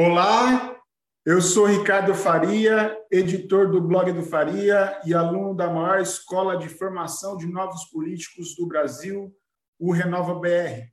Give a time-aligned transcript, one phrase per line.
[0.00, 0.80] Olá,
[1.26, 6.68] eu sou Ricardo Faria, editor do blog do Faria e aluno da maior escola de
[6.68, 9.36] formação de novos políticos do Brasil,
[9.76, 10.86] o Renova BR.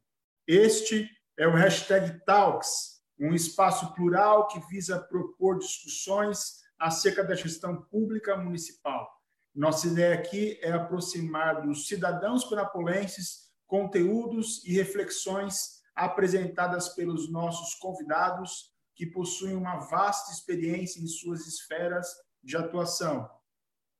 [0.47, 1.07] Este
[1.37, 8.35] é o hashtag Talks, um espaço plural que visa propor discussões acerca da gestão pública
[8.35, 9.07] municipal.
[9.53, 18.73] Nossa ideia aqui é aproximar dos cidadãos penapolenses conteúdos e reflexões apresentadas pelos nossos convidados
[18.95, 22.07] que possuem uma vasta experiência em suas esferas
[22.41, 23.29] de atuação.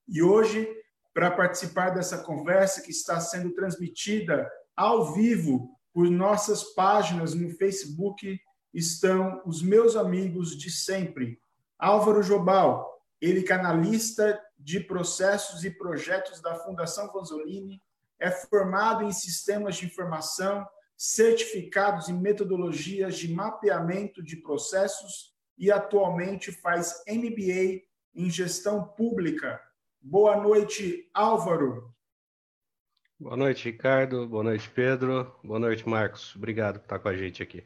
[0.07, 0.67] E hoje,
[1.13, 8.39] para participar dessa conversa que está sendo transmitida ao vivo por nossas páginas no Facebook,
[8.73, 11.39] estão os meus amigos de sempre.
[11.79, 17.81] Álvaro Jobal, ele canalista de processos e projetos da Fundação Vanzolini,
[18.19, 20.65] é formado em sistemas de informação
[20.97, 29.61] certificados em metodologias de mapeamento de processos e atualmente faz MBA em gestão pública.
[30.01, 31.93] Boa noite, Álvaro.
[33.19, 34.27] Boa noite, Ricardo.
[34.27, 35.35] Boa noite, Pedro.
[35.43, 36.35] Boa noite, Marcos.
[36.35, 37.63] Obrigado por estar com a gente aqui.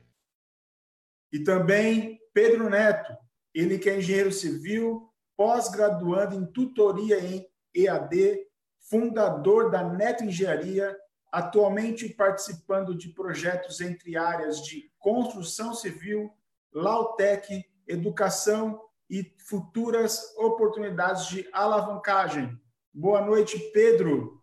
[1.32, 3.16] E também Pedro Neto,
[3.54, 8.46] ele que é engenheiro civil, pós-graduando em tutoria em EAD,
[8.80, 10.96] fundador da Neto Engenharia
[11.32, 16.32] atualmente participando de projetos entre áreas de construção civil,
[16.74, 22.58] Lautec, educação e futuras oportunidades de alavancagem.
[22.94, 24.42] Boa noite, Pedro.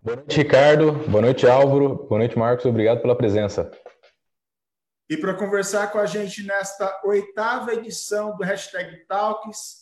[0.00, 0.92] Boa noite, Ricardo.
[1.08, 2.06] Boa noite, Álvaro.
[2.08, 2.66] Boa noite, Marcos.
[2.66, 3.70] Obrigado pela presença.
[5.08, 9.81] E para conversar com a gente nesta oitava edição do Hashtag Talks,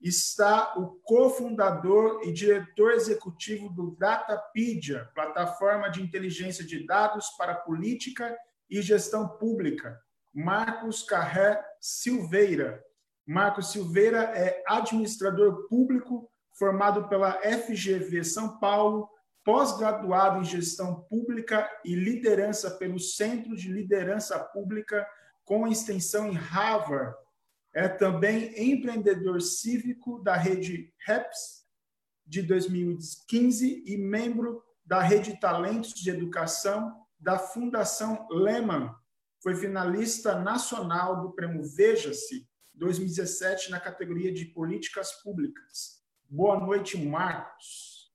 [0.00, 8.36] está o cofundador e diretor executivo do Datapedia, plataforma de inteligência de dados para política
[8.68, 9.98] e gestão pública,
[10.34, 12.84] Marcos Carré Silveira.
[13.26, 19.08] Marcos Silveira é administrador público formado pela FGV São Paulo,
[19.44, 25.06] pós-graduado em gestão pública e liderança pelo Centro de Liderança Pública
[25.44, 27.14] com extensão em Harvard
[27.76, 31.66] é também empreendedor cívico da rede REPS
[32.26, 38.90] de 2015 e membro da rede Talentos de Educação da Fundação Lehman.
[39.42, 46.02] Foi finalista nacional do Prêmio Veja-se 2017 na categoria de Políticas Públicas.
[46.30, 48.10] Boa noite, Marcos.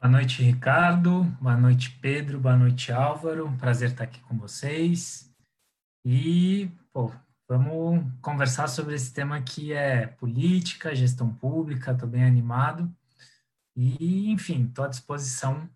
[0.00, 1.24] Boa noite, Ricardo.
[1.38, 2.40] Boa noite, Pedro.
[2.40, 3.54] Boa noite, Álvaro.
[3.58, 5.30] Prazer estar aqui com vocês.
[6.02, 7.12] E, pô,
[7.52, 12.90] Vamos conversar sobre esse tema que é política, gestão pública, estou bem animado.
[13.76, 15.68] E, enfim, estou à disposição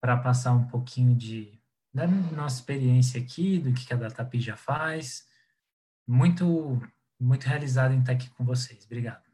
[0.00, 1.60] para passar um pouquinho de,
[1.92, 5.28] da nossa experiência aqui, do que a DataPi já faz.
[6.08, 6.80] Muito,
[7.20, 8.86] muito realizado em estar aqui com vocês.
[8.86, 9.28] Obrigado.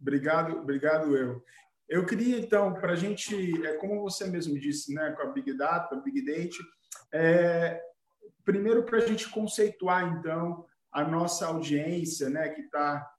[0.00, 1.44] Obrigado, obrigado eu.
[1.86, 3.34] Eu queria, então, para a gente,
[3.66, 6.56] é, como você mesmo disse, né, com a Big Data, Big Data,
[7.12, 7.82] é,
[8.44, 13.10] primeiro para a gente conceituar, então, a nossa audiência, né, que está,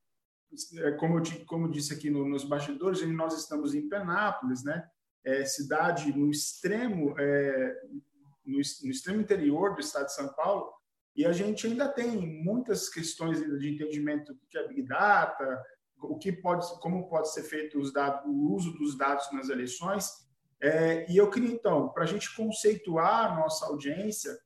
[0.77, 4.87] é, como, eu, como disse aqui no, nos bastidores, nós estamos em Penápolis, né,
[5.25, 7.81] é, cidade no extremo, é,
[8.45, 10.71] no, no, extremo interior do estado de São Paulo,
[11.15, 15.63] e a gente ainda tem muitas questões de entendimento do que é Big Data,
[15.97, 20.25] o que pode, como pode ser feito os dados, o uso dos dados nas eleições,
[20.61, 24.37] é, e eu queria, então, para a gente conceituar a nossa audiência,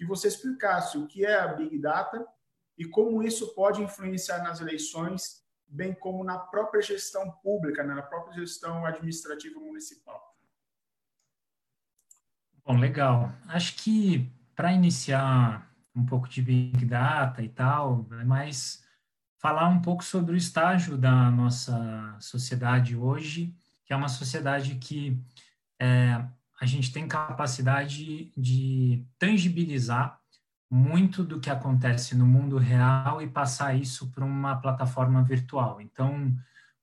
[0.00, 2.26] que você explicasse o que é a Big Data
[2.78, 8.00] e como isso pode influenciar nas eleições, bem como na própria gestão pública, né, na
[8.00, 10.18] própria gestão administrativa municipal.
[12.64, 13.30] Bom, legal.
[13.46, 18.82] Acho que para iniciar um pouco de Big Data e tal, é mais
[19.36, 25.22] falar um pouco sobre o estágio da nossa sociedade hoje, que é uma sociedade que
[25.78, 26.24] é,
[26.60, 30.20] a gente tem capacidade de tangibilizar
[30.70, 35.80] muito do que acontece no mundo real e passar isso para uma plataforma virtual.
[35.80, 36.36] Então,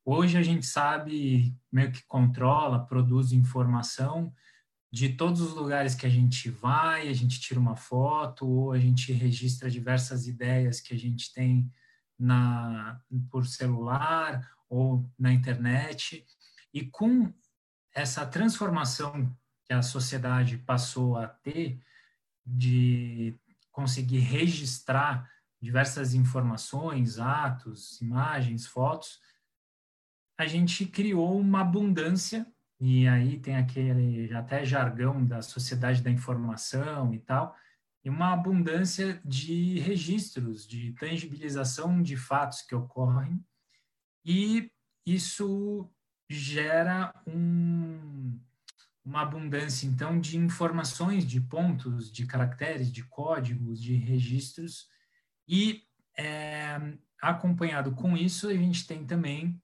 [0.03, 4.33] hoje a gente sabe, meio que controla, produz informação
[4.91, 8.79] de todos os lugares que a gente vai, a gente tira uma foto ou a
[8.79, 11.71] gente registra diversas ideias que a gente tem
[12.17, 12.99] na
[13.29, 16.25] por celular ou na internet.
[16.73, 17.31] E com
[17.93, 19.31] essa transformação
[19.67, 21.79] que a sociedade passou a ter
[22.45, 23.35] de
[23.71, 25.29] conseguir registrar
[25.61, 29.19] diversas informações, atos, imagens, fotos,
[30.37, 32.45] a gente criou uma abundância
[32.79, 37.55] e aí tem aquele até jargão da sociedade da informação e tal,
[38.05, 43.43] e uma abundância de registros, de tangibilização de fatos que ocorrem,
[44.23, 44.71] e
[45.05, 45.89] isso
[46.29, 48.39] gera um,
[49.07, 54.89] uma abundância, então, de informações, de pontos, de caracteres, de códigos, de registros,
[55.47, 55.83] e
[56.17, 56.77] é,
[57.21, 59.61] acompanhado com isso, a gente tem também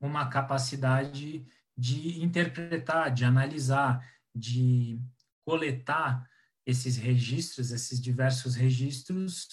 [0.00, 1.44] uma capacidade
[1.76, 5.00] de interpretar, de analisar, de
[5.44, 6.24] coletar
[6.64, 9.48] esses registros, esses diversos registros,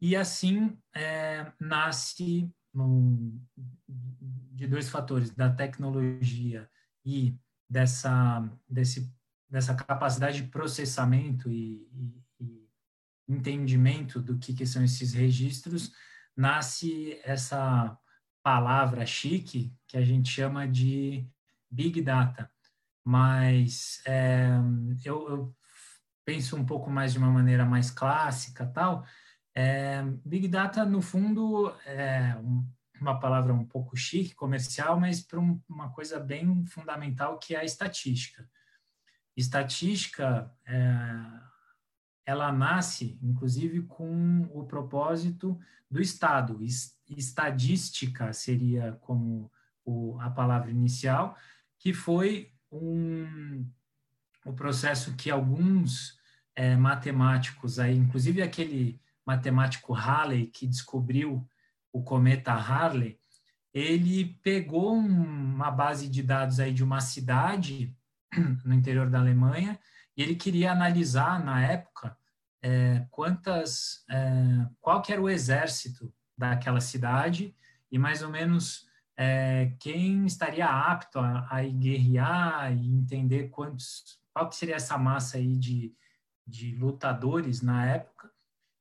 [0.00, 3.40] e assim é, nasce um,
[3.86, 6.68] de dois fatores, da tecnologia
[7.04, 7.38] e
[7.68, 9.12] dessa, desse,
[9.48, 12.68] dessa capacidade de processamento e, e, e
[13.28, 15.92] entendimento do que, que são esses registros,
[16.36, 17.98] nasce essa
[18.42, 21.28] palavra chique que a gente chama de
[21.70, 22.50] Big Data.
[23.04, 24.48] Mas é,
[25.04, 25.56] eu, eu,
[26.24, 29.04] penso um pouco mais de uma maneira mais clássica tal.
[29.54, 32.36] É, Big Data, no fundo, é
[33.00, 37.60] uma palavra um pouco chique, comercial, mas para um, uma coisa bem fundamental que é
[37.60, 38.48] a estatística.
[39.36, 41.14] Estatística, é,
[42.26, 45.58] ela nasce, inclusive, com o propósito
[45.90, 46.58] do Estado.
[47.08, 49.50] Estadística seria como
[49.84, 51.36] o, a palavra inicial,
[51.78, 53.66] que foi um,
[54.44, 56.18] o processo que alguns
[56.54, 61.48] é, matemáticos, aí, inclusive aquele matemático Halley que descobriu
[61.92, 63.18] o cometa Harley,
[63.72, 67.94] ele pegou uma base de dados aí de uma cidade
[68.64, 69.78] no interior da Alemanha
[70.16, 72.16] e ele queria analisar na época
[72.62, 77.54] é, quantas, é, qual que era o exército daquela cidade
[77.90, 78.86] e mais ou menos
[79.16, 85.38] é, quem estaria apto a, a guerrear e entender quantos, qual que seria essa massa
[85.38, 85.92] aí de,
[86.46, 88.30] de lutadores na época.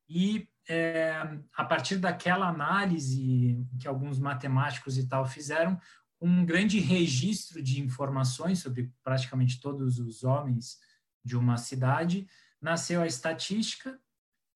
[0.07, 5.80] E é, a partir daquela análise que alguns matemáticos e tal fizeram,
[6.19, 10.80] um grande registro de informações sobre praticamente todos os homens
[11.24, 12.28] de uma cidade,
[12.62, 14.00] nasceu a estatística,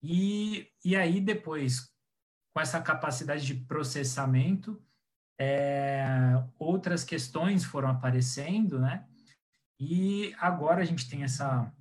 [0.02, 1.94] e, e aí depois,
[2.54, 4.82] com essa capacidade de processamento,
[5.40, 6.04] é,
[6.58, 9.06] outras questões foram aparecendo, né?
[9.80, 11.72] E agora a gente tem essa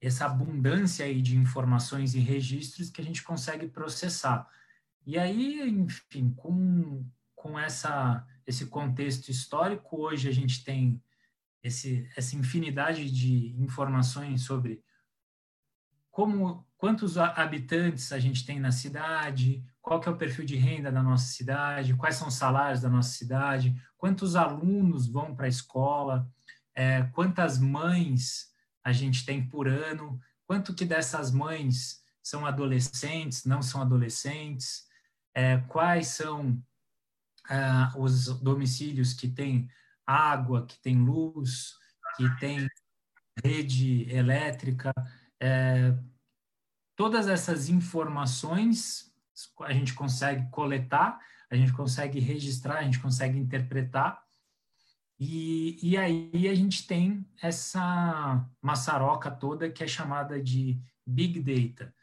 [0.00, 4.48] essa abundância aí de informações e registros que a gente consegue processar.
[5.06, 7.04] E aí, enfim, com,
[7.34, 11.02] com essa, esse contexto histórico, hoje a gente tem
[11.62, 14.82] esse, essa infinidade de informações sobre
[16.10, 20.90] como quantos habitantes a gente tem na cidade, qual que é o perfil de renda
[20.90, 25.48] da nossa cidade, quais são os salários da nossa cidade, quantos alunos vão para a
[25.48, 26.28] escola,
[26.74, 28.49] é, quantas mães
[28.84, 34.84] a gente tem por ano, quanto que dessas mães são adolescentes, não são adolescentes,
[35.34, 36.62] é, quais são
[37.48, 39.68] ah, os domicílios que têm
[40.06, 41.74] água, que têm luz,
[42.16, 42.68] que têm
[43.44, 44.92] rede elétrica,
[45.40, 45.96] é,
[46.96, 49.10] todas essas informações
[49.60, 51.18] a gente consegue coletar,
[51.50, 54.22] a gente consegue registrar, a gente consegue interpretar
[55.20, 61.94] e, e aí a gente tem essa maçaroca toda que é chamada de Big Data,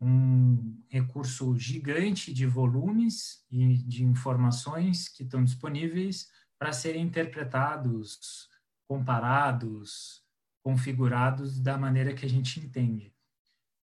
[0.00, 8.48] um recurso gigante de volumes e de informações que estão disponíveis para serem interpretados,
[8.88, 10.24] comparados,
[10.60, 13.14] configurados da maneira que a gente entende.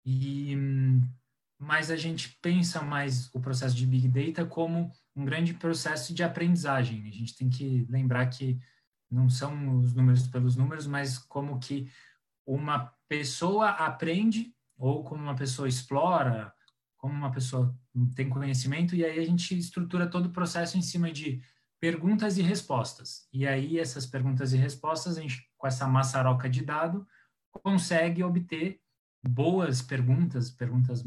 [0.04, 0.54] E
[1.58, 6.22] mas a gente pensa mais o processo de Big Data como um grande processo de
[6.22, 7.08] aprendizagem.
[7.08, 8.61] A gente tem que lembrar que
[9.16, 11.90] não são os números pelos números, mas como que
[12.46, 16.52] uma pessoa aprende ou como uma pessoa explora,
[16.99, 17.75] como uma pessoa
[18.14, 21.42] tem conhecimento, e aí a gente estrutura todo o processo em cima de
[21.80, 23.26] perguntas e respostas.
[23.32, 27.06] E aí essas perguntas e respostas, a gente, com essa maçaroca de dado,
[27.50, 28.80] consegue obter
[29.26, 31.02] boas perguntas, perguntas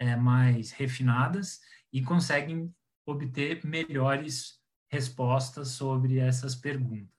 [0.00, 1.60] é, mais refinadas,
[1.92, 2.74] e conseguem
[3.06, 4.60] obter melhores
[4.90, 7.15] respostas sobre essas perguntas.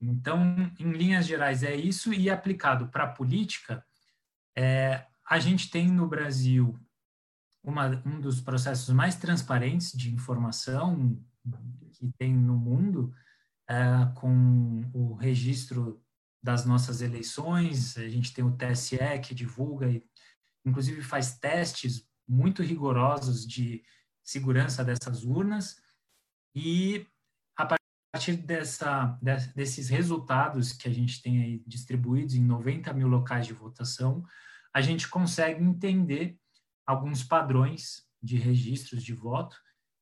[0.00, 0.42] Então,
[0.78, 3.84] em linhas gerais, é isso, e aplicado para a política,
[4.56, 6.78] é, a gente tem no Brasil
[7.62, 11.20] uma, um dos processos mais transparentes de informação
[11.92, 13.12] que tem no mundo,
[13.68, 13.74] é,
[14.14, 16.02] com o registro
[16.42, 20.04] das nossas eleições, a gente tem o TSE que divulga e,
[20.64, 23.82] inclusive, faz testes muito rigorosos de
[24.22, 25.80] segurança dessas urnas,
[26.54, 27.06] e
[28.16, 29.18] partir dessa,
[29.54, 34.24] desses resultados que a gente tem aí distribuídos em 90 mil locais de votação,
[34.72, 36.38] a gente consegue entender
[36.86, 39.58] alguns padrões de registros de voto,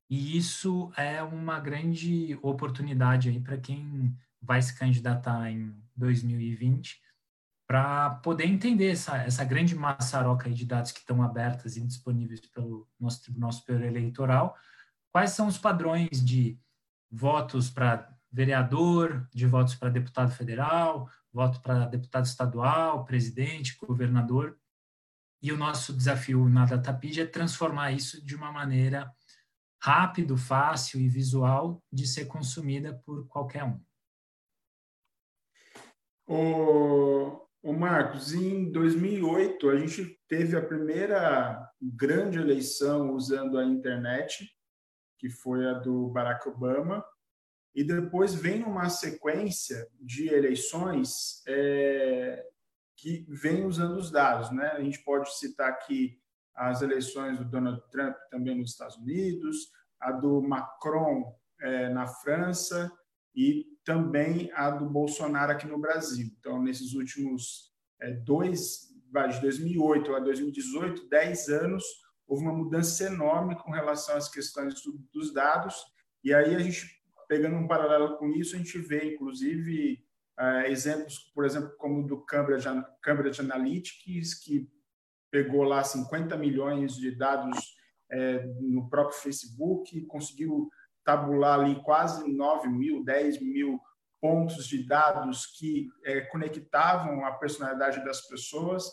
[0.09, 7.01] e isso é uma grande oportunidade aí para quem vai se candidatar em 2020,
[7.67, 12.87] para poder entender essa, essa grande maçaroca de dados que estão abertas e disponíveis pelo
[12.97, 14.55] nosso Tribunal Superior Eleitoral,
[15.11, 16.57] quais são os padrões de
[17.15, 24.59] votos para vereador, de votos para deputado federal, voto para deputado estadual, presidente, governador.
[25.41, 29.09] E o nosso desafio na DataPid é transformar isso de uma maneira
[29.81, 33.79] rápido, fácil e visual de ser consumida por qualquer um.
[36.27, 44.54] O, o Marcos, em 2008 a gente teve a primeira grande eleição usando a internet,
[45.17, 47.05] que foi a do Barack Obama,
[47.73, 52.45] e depois vem uma sequência de eleições é,
[52.95, 54.49] que vem usando os dados.
[54.51, 54.67] Né?
[54.67, 56.17] A gente pode citar aqui
[56.55, 59.57] as eleições do Donald Trump também nos Estados Unidos,
[59.99, 62.89] a do Macron é, na França
[63.35, 66.27] e também a do Bolsonaro aqui no Brasil.
[66.39, 68.89] Então, nesses últimos é, dois,
[69.33, 71.83] de 2008 a 2018, 10 anos,
[72.27, 74.75] houve uma mudança enorme com relação às questões
[75.13, 75.75] dos dados,
[76.23, 76.95] e aí a gente
[77.27, 80.03] pegando um paralelo com isso, a gente vê, inclusive,
[80.39, 82.67] uh, exemplos, por exemplo, como o do Cambridge,
[83.01, 84.69] Cambridge Analytics, que
[85.31, 87.75] pegou lá 50 milhões de dados
[88.11, 90.69] é, no próprio Facebook, conseguiu
[91.03, 93.79] tabular ali quase 9 mil, 10 mil
[94.21, 98.89] pontos de dados que é, conectavam a personalidade das pessoas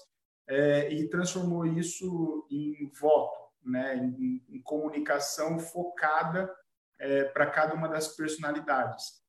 [0.52, 6.54] é, e transformou isso em voto, né, em, em comunicação focada
[7.00, 9.22] é, para cada uma das personalidades.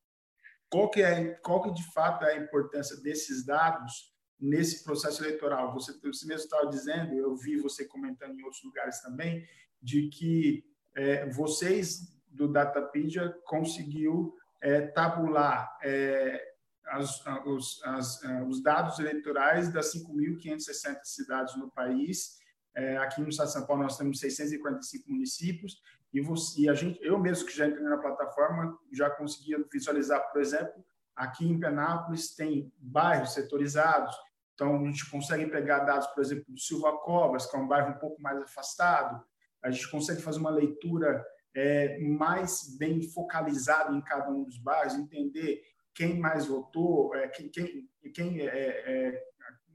[0.69, 5.73] Qual que é, qual que de fato é a importância desses dados nesse processo eleitoral?
[5.73, 9.47] Você, você mesmo estava dizendo, eu vi você comentando em outros lugares também,
[9.81, 16.52] de que é, vocês do Datapedia conseguiu é, tabular é,
[16.87, 22.37] as, os, as, os, dados eleitorais das 5.560 cidades no país.
[22.75, 25.81] É, aqui no estado de São Paulo nós temos 645 municípios
[26.13, 30.31] e, você, e a gente, eu mesmo que já entrei na plataforma, já conseguia visualizar,
[30.31, 30.83] por exemplo,
[31.15, 34.15] aqui em Penápolis tem bairros setorizados,
[34.53, 37.95] então a gente consegue pegar dados, por exemplo, do Silva Cobras, que é um bairro
[37.95, 39.23] um pouco mais afastado,
[39.63, 41.25] a gente consegue fazer uma leitura
[41.55, 45.61] é, mais bem focalizada em cada um dos bairros, entender
[45.93, 49.23] quem mais votou, é, quem, quem, quem é, é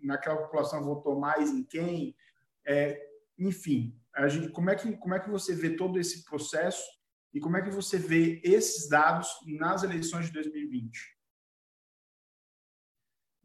[0.02, 2.16] naquela população votou mais em quem,
[2.66, 3.00] é,
[3.38, 6.82] enfim, a gente, como, é que, como é que você vê todo esse processo
[7.32, 11.16] e como é que você vê esses dados nas eleições de 2020?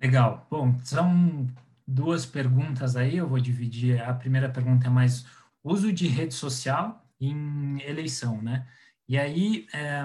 [0.02, 0.48] Legal.
[0.50, 1.48] Bom, são
[1.88, 4.02] duas perguntas aí, eu vou dividir.
[4.02, 5.26] A primeira pergunta é mais
[5.64, 8.68] uso de rede social em eleição, né?
[9.08, 10.04] E aí, é,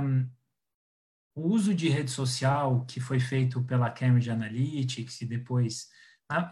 [1.38, 5.88] o uso de rede social que foi feito pela Cambridge Analytics e depois,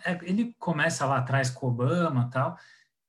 [0.05, 2.57] é, ele começa lá atrás com Obama tal,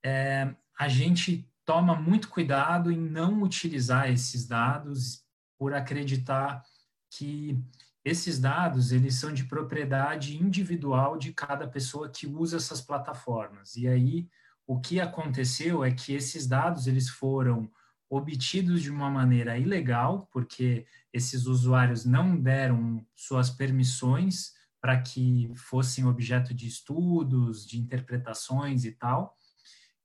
[0.04, 5.24] é, a gente toma muito cuidado em não utilizar esses dados
[5.60, 6.64] por acreditar
[7.12, 7.62] que
[8.04, 13.76] esses dados eles são de propriedade individual de cada pessoa que usa essas plataformas.
[13.76, 14.28] E aí
[14.66, 17.70] o que aconteceu é que esses dados eles foram
[18.10, 26.06] obtidos de uma maneira ilegal, porque esses usuários não deram suas permissões para que fossem
[26.06, 29.36] objeto de estudos, de interpretações e tal.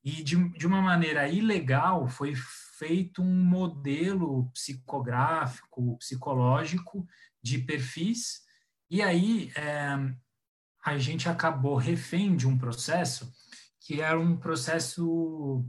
[0.04, 2.35] E de, de uma maneira ilegal foi
[2.78, 7.06] feito um modelo psicográfico, psicológico
[7.40, 8.42] de perfis,
[8.90, 9.97] e aí é,
[10.85, 13.32] a gente acabou refém de um processo
[13.80, 15.64] que era um processo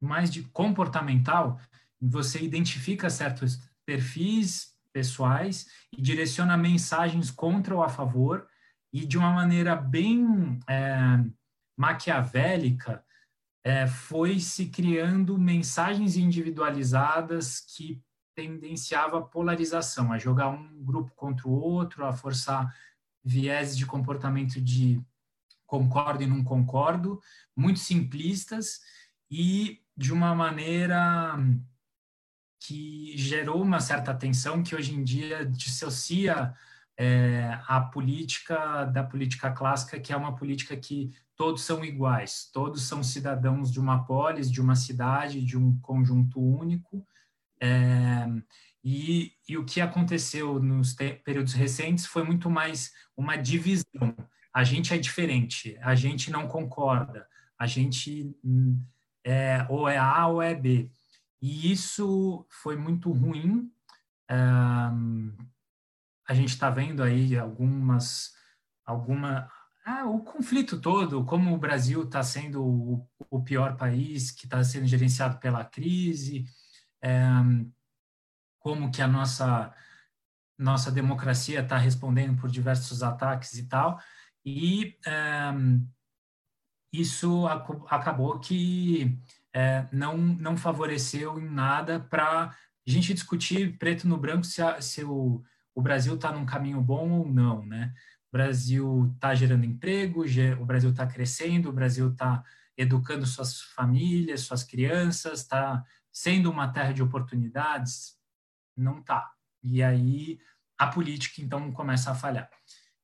[0.00, 1.58] mais de comportamental,
[2.00, 8.48] você identifica certos perfis pessoais e direciona mensagens contra ou a favor,
[8.92, 11.22] e de uma maneira bem é,
[11.76, 13.04] maquiavélica,
[13.62, 18.02] é, foi se criando mensagens individualizadas que
[18.34, 22.74] tendenciava a polarização, a jogar um grupo contra o outro, a forçar
[23.22, 25.00] viés de comportamento de
[25.66, 27.20] concordo e não concordo,
[27.54, 28.80] muito simplistas
[29.30, 31.36] e de uma maneira
[32.60, 36.54] que gerou uma certa tensão que hoje em dia dissocia
[36.96, 42.82] é, a política da política clássica, que é uma política que todos são iguais, todos
[42.82, 47.02] são cidadãos de uma polis, de uma cidade, de um conjunto único.
[47.58, 48.28] É,
[48.84, 54.14] e, e, o que aconteceu nos períodos recentes foi muito mais uma divisão.
[54.52, 57.26] A gente é diferente, a gente não concorda,
[57.58, 58.78] a gente hum,
[59.24, 60.90] é, ou é A ou é B.
[61.40, 63.72] E isso foi muito ruim.
[64.30, 65.36] Um,
[66.28, 68.32] a gente está vendo aí algumas,
[68.84, 69.50] alguma,
[69.84, 74.62] ah, o conflito todo, como o Brasil está sendo o, o, pior país, que está
[74.62, 76.44] sendo gerenciado pela crise,
[78.60, 79.74] como que a nossa
[80.60, 83.98] nossa democracia está respondendo por diversos ataques e tal,
[84.44, 84.94] e
[86.92, 87.46] isso
[87.88, 89.18] acabou que
[89.54, 94.80] é, não, não favoreceu em nada para a gente discutir preto no branco se, a,
[94.80, 95.42] se o,
[95.74, 97.92] o Brasil está num caminho bom ou não, né?
[98.32, 100.24] O Brasil está gerando emprego,
[100.60, 102.44] o Brasil está crescendo, o Brasil está
[102.76, 108.16] educando suas famílias, suas crianças, está sendo uma terra de oportunidades?
[108.76, 109.32] Não está.
[109.62, 110.38] E aí
[110.80, 112.48] a política, então, começa a falhar.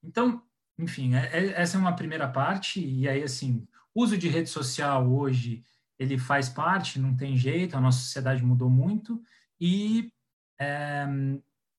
[0.03, 0.43] Então,
[0.79, 5.07] enfim, é, é, essa é uma primeira parte, e aí, assim, uso de rede social
[5.07, 5.62] hoje,
[5.99, 9.23] ele faz parte, não tem jeito, a nossa sociedade mudou muito,
[9.61, 10.12] e
[10.61, 11.07] é,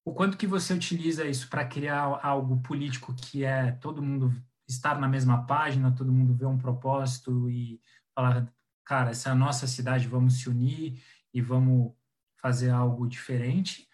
[0.05, 4.33] o quanto que você utiliza isso para criar algo político que é todo mundo
[4.67, 7.81] estar na mesma página, todo mundo ver um propósito e
[8.15, 8.51] falar,
[8.85, 11.01] cara, essa é a nossa cidade, vamos se unir
[11.33, 11.93] e vamos
[12.41, 13.87] fazer algo diferente.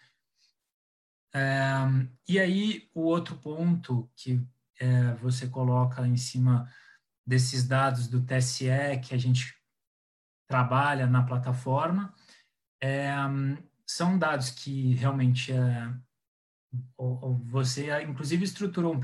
[1.34, 1.74] É,
[2.28, 4.40] e aí, o outro ponto que
[4.78, 6.70] é, você coloca em cima
[7.26, 8.66] desses dados do TSE
[9.02, 9.54] que a gente
[10.54, 12.14] trabalha na plataforma,
[12.80, 13.12] é,
[13.84, 15.92] são dados que realmente é,
[17.42, 18.94] você inclusive estruturou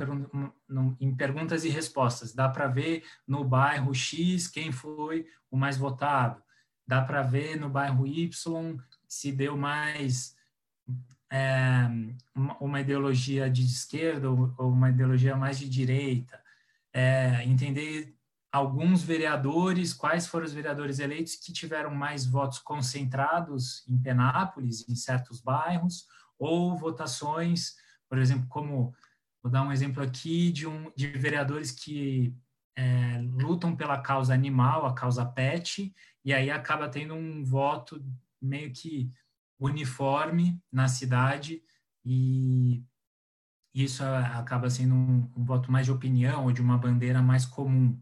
[1.00, 2.32] em perguntas e respostas.
[2.32, 6.40] Dá para ver no bairro X quem foi o mais votado.
[6.86, 8.78] Dá para ver no bairro Y
[9.08, 10.36] se deu mais
[11.32, 11.88] é,
[12.60, 16.40] uma ideologia de esquerda ou uma ideologia mais de direita,
[16.92, 18.16] é, entender
[18.52, 24.96] alguns vereadores, quais foram os vereadores eleitos que tiveram mais votos concentrados em Penápolis, em
[24.96, 26.06] certos bairros,
[26.38, 27.74] ou votações,
[28.08, 28.94] por exemplo, como
[29.42, 32.34] vou dar um exemplo aqui de um de vereadores que
[32.76, 38.02] é, lutam pela causa animal, a causa pet, e aí acaba tendo um voto
[38.40, 39.12] meio que
[39.58, 41.62] uniforme na cidade
[42.04, 42.82] e
[43.74, 48.00] isso acaba sendo um, um voto mais de opinião ou de uma bandeira mais comum.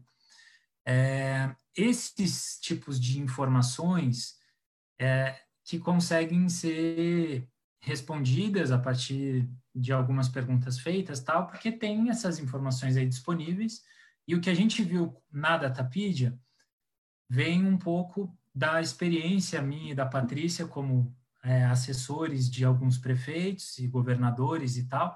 [0.91, 4.39] É, esses tipos de informações
[4.99, 7.47] é, que conseguem ser
[7.79, 13.83] respondidas a partir de algumas perguntas feitas, tal, porque tem essas informações aí disponíveis.
[14.27, 16.35] E o que a gente viu na Datapedia
[17.29, 23.77] vem um pouco da experiência minha e da Patrícia como é, assessores de alguns prefeitos
[23.77, 25.15] e governadores e tal,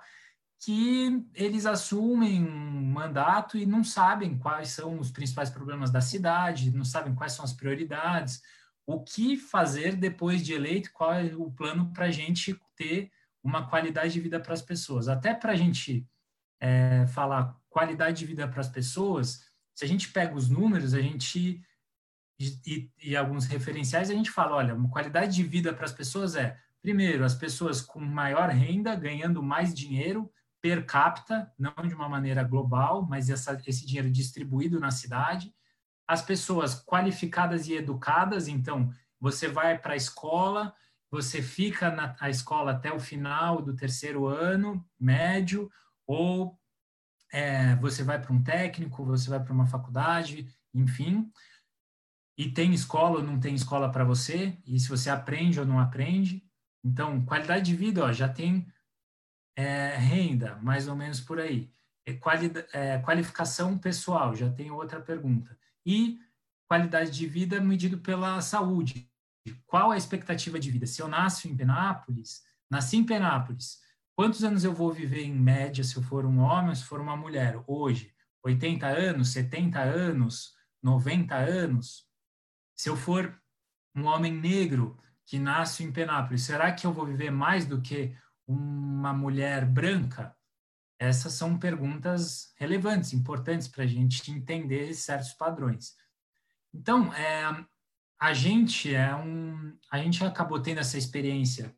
[0.64, 6.72] que eles assumem um mandato e não sabem quais são os principais problemas da cidade,
[6.72, 8.42] não sabem quais são as prioridades,
[8.86, 13.12] o que fazer depois de eleito, qual é o plano para a gente ter
[13.44, 15.10] uma qualidade de vida para as pessoas.
[15.10, 16.08] Até para a gente
[16.62, 21.02] é, falar qualidade de vida para as pessoas, se a gente pega os números, a
[21.02, 21.62] gente
[22.40, 26.36] e, e, alguns referenciais, a gente fala, olha, uma qualidade de vida para as pessoas
[26.36, 30.32] é, primeiro, as pessoas com maior renda ganhando mais dinheiro
[30.64, 35.54] per capita, não de uma maneira global, mas essa, esse dinheiro distribuído na cidade.
[36.08, 40.74] As pessoas qualificadas e educadas, então, você vai para a escola,
[41.12, 45.70] você fica na a escola até o final do terceiro ano, médio,
[46.08, 46.58] ou
[47.32, 51.30] é, você vai para um técnico, você vai para uma faculdade, enfim
[52.38, 55.80] e tem escola ou não tem escola para você, e se você aprende ou não
[55.80, 56.44] aprende.
[56.84, 58.68] Então, qualidade de vida, ó, já tem
[59.56, 61.72] é, renda, mais ou menos por aí.
[62.06, 62.20] É,
[62.74, 65.58] é, qualificação pessoal, já tem outra pergunta.
[65.86, 66.20] E
[66.68, 69.10] qualidade de vida medido pela saúde.
[69.66, 70.86] Qual a expectativa de vida?
[70.86, 73.80] Se eu nasço em Penápolis, nasci em Penápolis,
[74.16, 77.00] quantos anos eu vou viver em média se eu for um homem ou se for
[77.00, 77.62] uma mulher?
[77.68, 78.14] Hoje,
[78.44, 82.08] 80 anos, 70 anos, 90 anos?
[82.76, 83.40] Se eu for
[83.96, 88.16] um homem negro que nasce em Penápolis, será que eu vou viver mais do que
[88.48, 90.36] uma mulher branca?
[91.00, 95.96] Essas são perguntas relevantes, importantes para a gente entender certos padrões.
[96.74, 97.66] Então, é,
[98.20, 101.76] a gente é um, a gente acabou tendo essa experiência,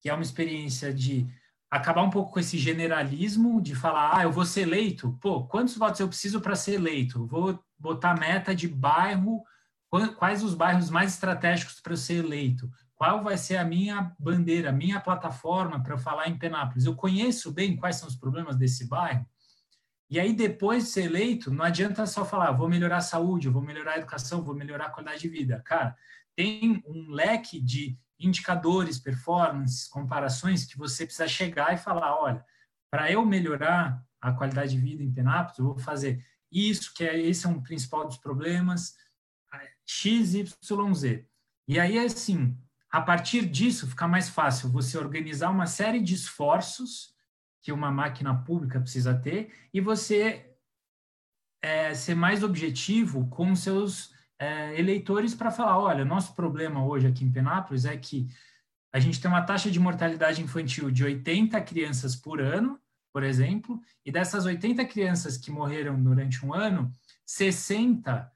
[0.00, 1.26] que é uma experiência de
[1.70, 5.18] acabar um pouco com esse generalismo de falar, ah, eu vou ser eleito.
[5.20, 7.26] Pô, quantos votos eu preciso para ser eleito?
[7.26, 9.42] Vou botar meta de bairro
[10.16, 12.70] quais os bairros mais estratégicos para eu ser eleito,
[13.02, 16.84] qual vai ser a minha bandeira, a minha plataforma para falar em Penápolis.
[16.84, 19.26] Eu conheço bem quais são os problemas desse bairro.
[20.08, 23.60] E aí, depois de ser eleito, não adianta só falar, vou melhorar a saúde, vou
[23.60, 25.60] melhorar a educação, vou melhorar a qualidade de vida.
[25.64, 25.96] Cara,
[26.36, 32.44] tem um leque de indicadores, performances, comparações que você precisa chegar e falar, olha,
[32.88, 37.20] para eu melhorar a qualidade de vida em Penápolis, eu vou fazer isso, que é
[37.20, 38.94] esse é um principal dos problemas,
[39.84, 41.26] X, Y, Z.
[41.66, 42.56] E aí, assim,
[42.92, 47.14] a partir disso, fica mais fácil você organizar uma série de esforços
[47.62, 50.54] que uma máquina pública precisa ter e você
[51.62, 57.24] é, ser mais objetivo com seus é, eleitores para falar, olha, nosso problema hoje aqui
[57.24, 58.28] em Penápolis é que
[58.92, 62.78] a gente tem uma taxa de mortalidade infantil de 80 crianças por ano,
[63.10, 66.92] por exemplo, e dessas 80 crianças que morreram durante um ano,
[67.24, 68.30] 60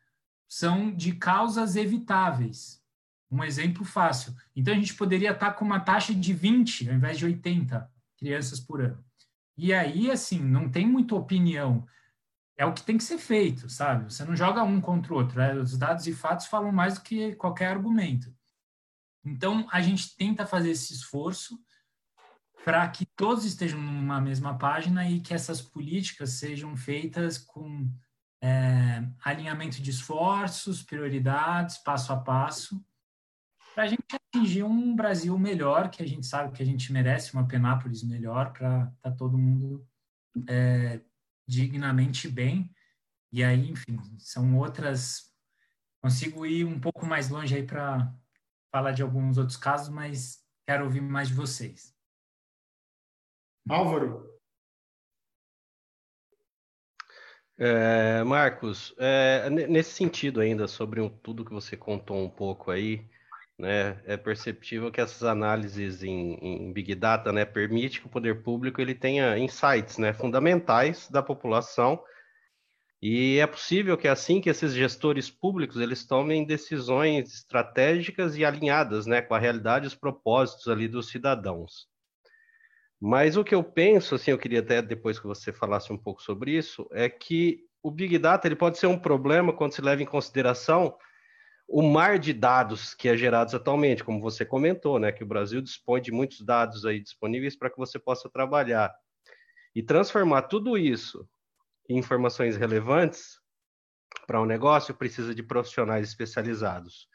[0.49, 2.86] são de causas evitáveis.
[3.31, 4.35] Um exemplo fácil.
[4.55, 8.61] Então, a gente poderia estar com uma taxa de 20 ao invés de 80 crianças
[8.61, 9.05] por ano.
[9.57, 11.87] E aí, assim, não tem muita opinião
[12.57, 14.11] é o que tem que ser feito, sabe?
[14.11, 15.39] Você não joga um contra o outro.
[15.39, 15.55] Né?
[15.55, 18.35] Os dados e fatos falam mais do que qualquer argumento.
[19.25, 21.59] Então, a gente tenta fazer esse esforço
[22.65, 27.89] para que todos estejam numa mesma página e que essas políticas sejam feitas com
[28.41, 32.83] é, alinhamento de esforços, prioridades, passo a passo,
[33.77, 37.35] para a gente atingir um Brasil melhor, que a gente sabe que a gente merece
[37.35, 39.87] uma Penápolis melhor, para estar tá todo mundo
[40.49, 41.03] é,
[41.47, 42.75] dignamente bem.
[43.31, 45.31] E aí, enfim, são outras.
[46.03, 48.11] Consigo ir um pouco mais longe aí para
[48.73, 51.95] falar de alguns outros casos, mas quero ouvir mais de vocês.
[53.69, 54.27] Álvaro.
[57.59, 63.07] É, Marcos, é, nesse sentido ainda, sobre um, tudo que você contou um pouco aí,
[63.59, 68.43] né, é perceptível que essas análises em, em, Big Data né, permite que o poder
[68.43, 72.03] público ele tenha insights né, fundamentais da população
[73.01, 79.07] e é possível que assim que esses gestores públicos eles tomem decisões estratégicas e alinhadas
[79.07, 81.89] né, com a realidade e os propósitos ali dos cidadãos.
[83.01, 86.23] Mas o que eu penso, assim, eu queria até depois que você falasse um pouco
[86.23, 90.03] sobre isso, é que o Big Data ele pode ser um problema quando se leva
[90.03, 90.97] em consideração
[91.69, 95.61] o mar de dados que é gerados atualmente, como você comentou, né, que o Brasil
[95.61, 98.95] dispõe de muitos dados aí disponíveis para que você possa trabalhar.
[99.75, 101.29] E transformar tudo isso
[101.89, 103.41] em informações relevantes
[104.27, 107.09] para um negócio precisa de profissionais especializados,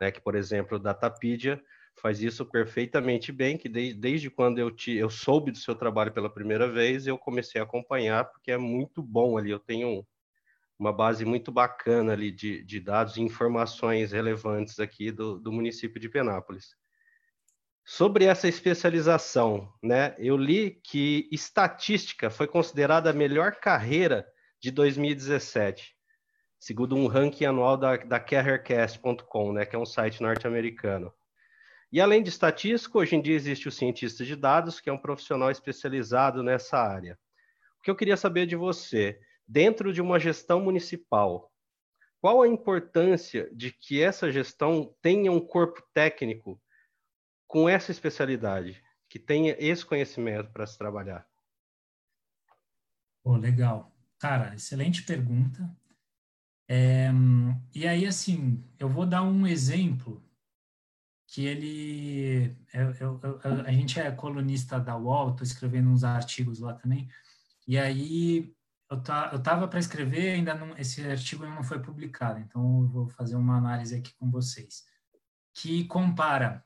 [0.00, 1.60] né, que por exemplo o Datapedia
[2.00, 6.12] faz isso perfeitamente bem, que de, desde quando eu, te, eu soube do seu trabalho
[6.12, 10.06] pela primeira vez, eu comecei a acompanhar, porque é muito bom ali, eu tenho
[10.80, 16.00] uma base muito bacana ali de, de dados e informações relevantes aqui do, do município
[16.00, 16.74] de Penápolis.
[17.84, 24.26] Sobre essa especialização, né, eu li que estatística foi considerada a melhor carreira
[24.58, 25.94] de 2017,
[26.58, 31.12] segundo um ranking anual da, da CareerCast.com, né, que é um site norte-americano.
[31.92, 34.98] E além de estatístico, hoje em dia existe o cientista de dados, que é um
[34.98, 37.18] profissional especializado nessa área.
[37.80, 41.52] O que eu queria saber de você, dentro de uma gestão municipal,
[42.20, 46.62] qual a importância de que essa gestão tenha um corpo técnico
[47.48, 51.26] com essa especialidade, que tenha esse conhecimento para se trabalhar?
[53.24, 53.92] Oh, legal.
[54.20, 55.76] Cara, excelente pergunta.
[56.68, 57.10] É,
[57.74, 60.24] e aí, assim, eu vou dar um exemplo
[61.26, 62.56] que ele...
[62.72, 67.08] Eu, eu, eu, a gente é colunista da UOL, estou escrevendo uns artigos lá também,
[67.66, 68.54] e aí
[68.90, 73.08] eu tá, estava para escrever, ainda não, esse artigo não foi publicado, então eu vou
[73.08, 74.84] fazer uma análise aqui com vocês,
[75.54, 76.64] que compara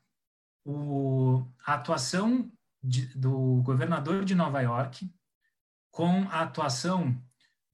[0.65, 2.51] o, a atuação
[2.83, 5.15] de, do governador de Nova York
[5.91, 7.23] com a atuação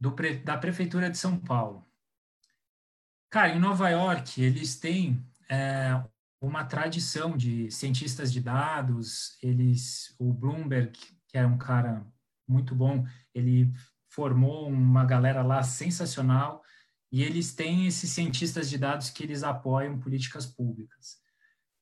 [0.01, 1.87] do, da prefeitura de São Paulo.
[3.31, 6.05] Cara, em Nova York eles têm é,
[6.41, 12.05] uma tradição de cientistas de dados, eles, o Bloomberg, que é um cara
[12.49, 13.73] muito bom, ele
[14.11, 16.63] formou uma galera lá sensacional
[17.13, 21.19] e eles têm esses cientistas de dados que eles apoiam políticas públicas.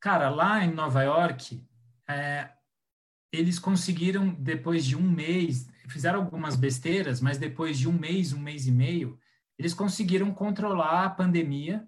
[0.00, 1.66] Cara, lá em Nova York,
[2.08, 2.50] é,
[3.32, 8.40] eles conseguiram, depois de um mês, fizeram algumas besteiras, mas depois de um mês, um
[8.40, 9.18] mês e meio,
[9.58, 11.86] eles conseguiram controlar a pandemia,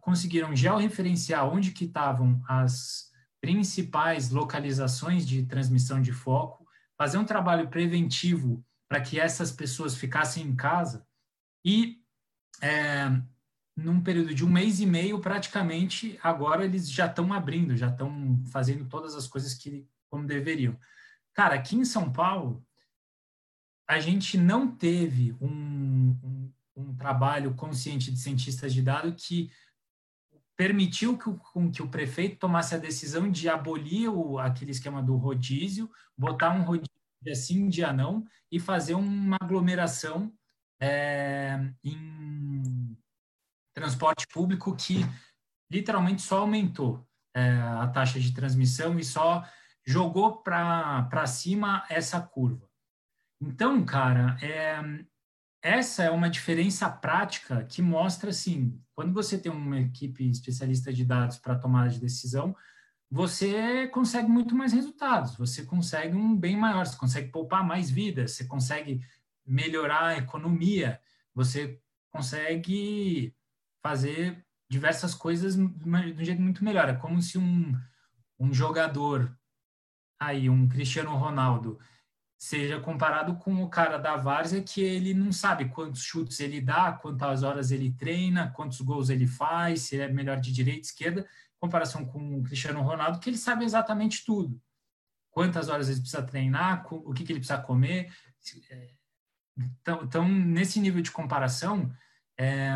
[0.00, 7.68] conseguiram georreferenciar onde que estavam as principais localizações de transmissão de foco, fazer um trabalho
[7.68, 11.06] preventivo para que essas pessoas ficassem em casa
[11.64, 12.00] e
[12.62, 13.08] é,
[13.76, 18.42] num período de um mês e meio, praticamente, agora eles já estão abrindo, já estão
[18.50, 20.78] fazendo todas as coisas que como deveriam.
[21.34, 22.64] Cara, aqui em São Paulo,
[23.86, 29.50] a gente não teve um, um, um trabalho consciente de cientistas de dados que
[30.56, 35.16] permitiu que o, que o prefeito tomasse a decisão de abolir o, aquele esquema do
[35.16, 40.32] rodízio, botar um rodízio dia sim, dia não, e fazer uma aglomeração
[40.80, 42.96] é, em
[43.74, 45.00] transporte público que
[45.70, 49.46] literalmente só aumentou é, a taxa de transmissão e só
[49.84, 52.68] jogou para cima essa curva.
[53.40, 54.80] Então, cara, é,
[55.62, 61.04] essa é uma diferença prática que mostra, assim, quando você tem uma equipe especialista de
[61.04, 62.56] dados para tomada de decisão,
[63.10, 68.32] você consegue muito mais resultados, você consegue um bem maior, você consegue poupar mais vidas,
[68.32, 69.00] você consegue
[69.46, 71.00] melhorar a economia,
[71.34, 73.34] você consegue
[73.82, 76.88] fazer diversas coisas de um jeito muito melhor.
[76.88, 77.72] É como se um,
[78.38, 79.36] um jogador
[80.18, 81.78] aí, um Cristiano Ronaldo,
[82.38, 86.92] seja comparado com o cara da várzea que ele não sabe quantos chutes ele dá,
[86.92, 91.26] quantas horas ele treina, quantos gols ele faz, se ele é melhor de direita, esquerda,
[91.60, 94.60] comparação com o Cristiano Ronaldo, que ele sabe exatamente tudo.
[95.30, 98.12] Quantas horas ele precisa treinar, o que, que ele precisa comer.
[99.56, 101.92] Então, então, nesse nível de comparação,
[102.38, 102.72] é,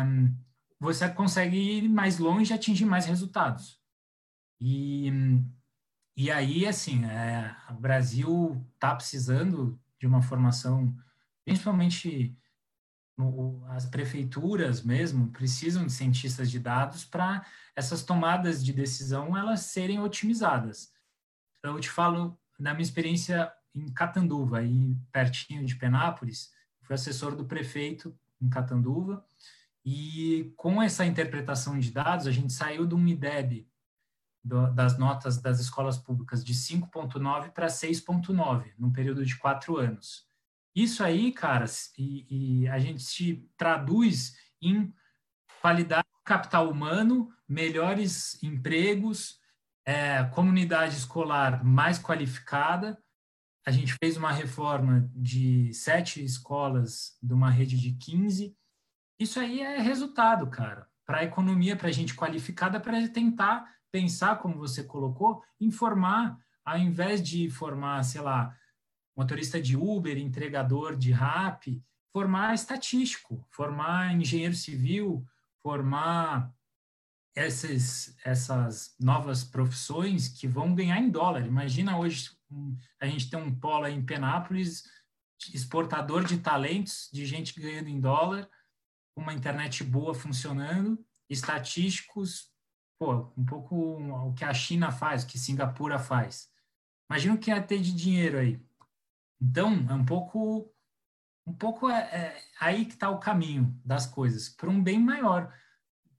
[0.79, 3.79] você consegue ir mais longe e atingir mais resultados.
[4.59, 5.11] E
[6.15, 10.95] e aí, assim, é, o Brasil está precisando de uma formação,
[11.45, 12.37] principalmente
[13.69, 19.99] as prefeituras mesmo precisam de cientistas de dados para essas tomadas de decisão elas serem
[19.99, 20.93] otimizadas.
[21.63, 27.45] Eu te falo da minha experiência em Catanduva, aí pertinho de Penápolis, fui assessor do
[27.45, 29.25] prefeito em Catanduva,
[29.83, 33.67] e com essa interpretação de dados, a gente saiu de um IDEB
[34.73, 40.27] das notas das escolas públicas de 5,9 para 6,9 num período de quatro anos.
[40.75, 41.65] Isso aí, cara,
[41.97, 44.93] e, e a gente se traduz em
[45.61, 49.39] qualidade de capital humano, melhores empregos,
[49.85, 52.97] é, comunidade escolar mais qualificada.
[53.65, 58.55] A gente fez uma reforma de sete escolas de uma rede de 15.
[59.19, 64.37] Isso aí é resultado, cara, para a economia, para a gente qualificada, para tentar pensar,
[64.39, 68.55] como você colocou, em formar, ao invés de formar, sei lá,
[69.15, 75.25] motorista de Uber, entregador de rap, formar estatístico, formar engenheiro civil,
[75.61, 76.53] formar
[77.35, 81.45] essas, essas novas profissões que vão ganhar em dólar.
[81.45, 82.31] Imagina hoje
[82.99, 84.83] a gente tem um polo em Penápolis,
[85.53, 88.49] exportador de talentos, de gente ganhando em dólar,
[89.15, 92.51] uma internet boa funcionando, estatísticos
[93.01, 96.51] pô, um pouco o que a China faz, o que Singapura faz.
[97.09, 98.61] Imagina o que ia ter de dinheiro aí.
[99.41, 100.71] Então, é um pouco,
[101.47, 105.51] um pouco é, é aí que está o caminho das coisas, para um bem maior.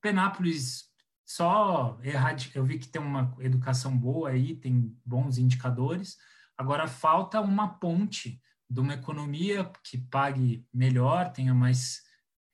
[0.00, 0.90] Penápolis
[1.24, 2.50] só erradi...
[2.54, 6.18] eu vi que tem uma educação boa aí, tem bons indicadores.
[6.58, 12.02] Agora falta uma ponte de uma economia que pague melhor, tenha mais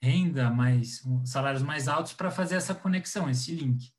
[0.02, 3.92] renda, mais salários mais altos para fazer essa conexão, esse link.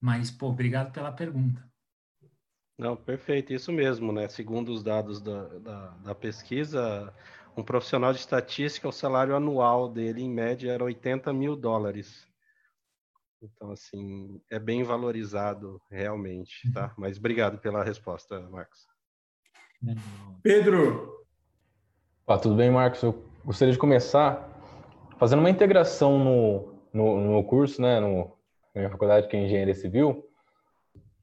[0.00, 1.68] Mas, pô, obrigado pela pergunta.
[2.78, 4.28] Não, perfeito, isso mesmo, né?
[4.28, 7.12] Segundo os dados da, da, da, pesquisa,
[7.56, 12.28] um profissional de estatística, o salário anual dele, em média, era 80 mil dólares.
[13.42, 16.86] Então, assim, é bem valorizado realmente, tá?
[16.88, 16.94] Uhum.
[16.98, 18.86] Mas obrigado pela resposta, Marcos.
[20.42, 21.24] Pedro!
[22.26, 23.02] Ah, tudo bem, Marcos?
[23.02, 24.52] Eu gostaria de começar
[25.18, 28.00] fazendo uma integração no, no, no curso, né?
[28.00, 28.36] No,
[28.74, 30.25] na minha faculdade, que é Engenharia Civil,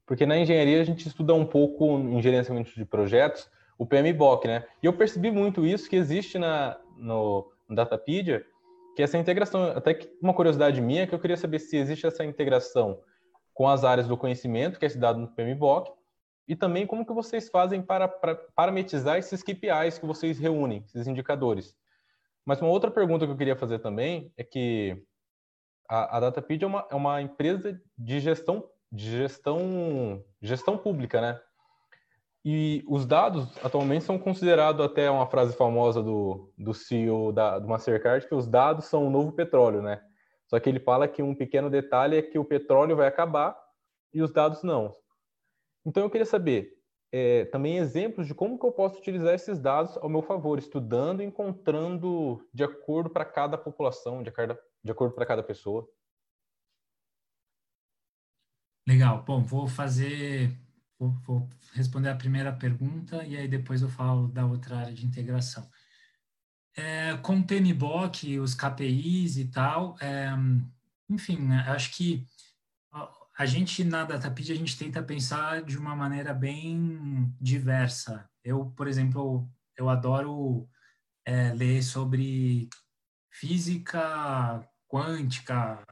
[0.06, 4.66] porque na engenharia a gente estuda um pouco em gerenciamento de projetos o PMBOK, né?
[4.82, 8.44] E eu percebi muito isso que existe na, no, no Datapedia,
[8.94, 12.06] que é essa integração, até que uma curiosidade minha, que eu queria saber se existe
[12.06, 13.00] essa integração
[13.52, 15.92] com as áreas do conhecimento, que é estudado no PMBOK,
[16.46, 21.06] e também como que vocês fazem para, para parametrizar esses KPIs que vocês reúnem, esses
[21.06, 21.74] indicadores.
[22.44, 25.02] Mas uma outra pergunta que eu queria fazer também é que
[25.88, 31.40] a, a Datapedia é uma, é uma empresa de gestão, de gestão, gestão pública, né?
[32.44, 37.66] E os dados atualmente são considerados até uma frase famosa do, do CEO da, do
[37.66, 40.00] Mastercard, que os dados são o novo petróleo, né?
[40.46, 43.58] Só que ele fala que um pequeno detalhe é que o petróleo vai acabar
[44.12, 44.94] e os dados não.
[45.84, 46.74] Então eu queria saber
[47.10, 51.22] é, também exemplos de como que eu posso utilizar esses dados ao meu favor, estudando
[51.22, 55.88] e encontrando de acordo para cada população, de, cada, de acordo para cada pessoa.
[58.86, 59.22] Legal.
[59.22, 60.54] Bom, vou fazer,
[60.98, 65.06] vou, vou, responder a primeira pergunta e aí depois eu falo da outra área de
[65.06, 65.68] integração.
[66.76, 70.28] É, com o PMBOK, os KPIs e tal, é,
[71.08, 72.26] enfim, acho que
[73.36, 78.28] a gente na DataPid a gente tenta pensar de uma maneira bem diversa.
[78.44, 80.68] Eu, por exemplo, eu adoro
[81.24, 82.68] é, ler sobre
[83.30, 85.82] física quântica,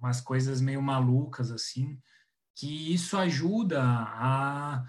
[0.00, 2.00] umas coisas meio malucas assim,
[2.60, 4.84] que isso ajuda a,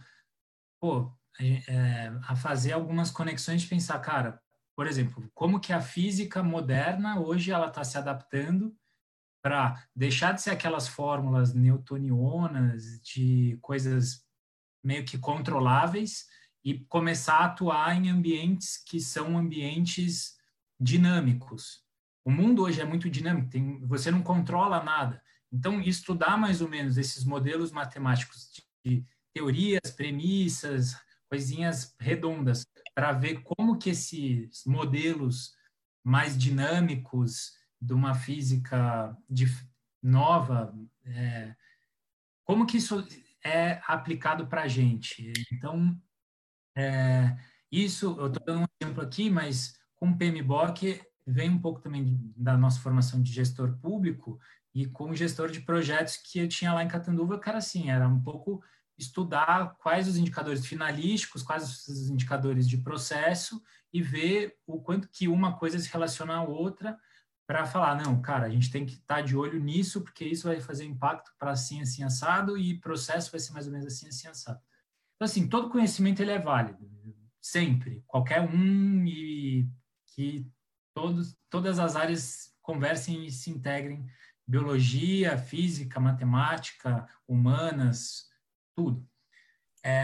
[0.78, 4.42] pô, é, a fazer algumas conexões de pensar, cara,
[4.76, 8.76] por exemplo, como que a física moderna hoje ela está se adaptando
[9.42, 14.26] para deixar de ser aquelas fórmulas newtonianas de coisas
[14.84, 16.26] meio que controláveis
[16.66, 20.36] e começar a atuar em ambientes que são ambientes
[20.78, 21.86] dinâmicos.
[22.26, 25.24] O mundo hoje é muito dinâmico, tem, você não controla nada.
[25.52, 28.52] Então, estudar mais ou menos esses modelos matemáticos
[28.86, 30.96] de teorias, premissas,
[31.30, 35.56] coisinhas redondas, para ver como que esses modelos
[36.04, 39.46] mais dinâmicos de uma física de,
[40.02, 40.74] nova,
[41.06, 41.56] é,
[42.44, 43.06] como que isso
[43.44, 45.32] é aplicado para a gente?
[45.52, 46.00] Então,
[46.76, 47.38] é,
[47.72, 52.34] isso, eu estou dando um exemplo aqui, mas com o PMBOK vem um pouco também
[52.36, 54.40] da nossa formação de gestor público
[54.74, 58.22] e com gestor de projetos que eu tinha lá em Catanduva, cara, assim, era um
[58.22, 58.64] pouco
[58.98, 65.28] estudar quais os indicadores finalísticos, quais os indicadores de processo e ver o quanto que
[65.28, 66.98] uma coisa se relaciona à outra
[67.46, 70.48] para falar, não, cara, a gente tem que estar tá de olho nisso, porque isso
[70.48, 74.08] vai fazer impacto para assim, assim, assado, e processo vai ser mais ou menos assim,
[74.08, 74.62] assim, assado.
[75.16, 76.90] Então, assim, todo conhecimento ele é válido,
[77.42, 79.68] sempre, qualquer um, e
[80.16, 80.48] que
[80.94, 84.06] todos, todas as áreas conversem e se integrem,
[84.48, 88.30] biologia, física, matemática, humanas,
[88.76, 89.08] tudo.
[89.84, 90.04] É,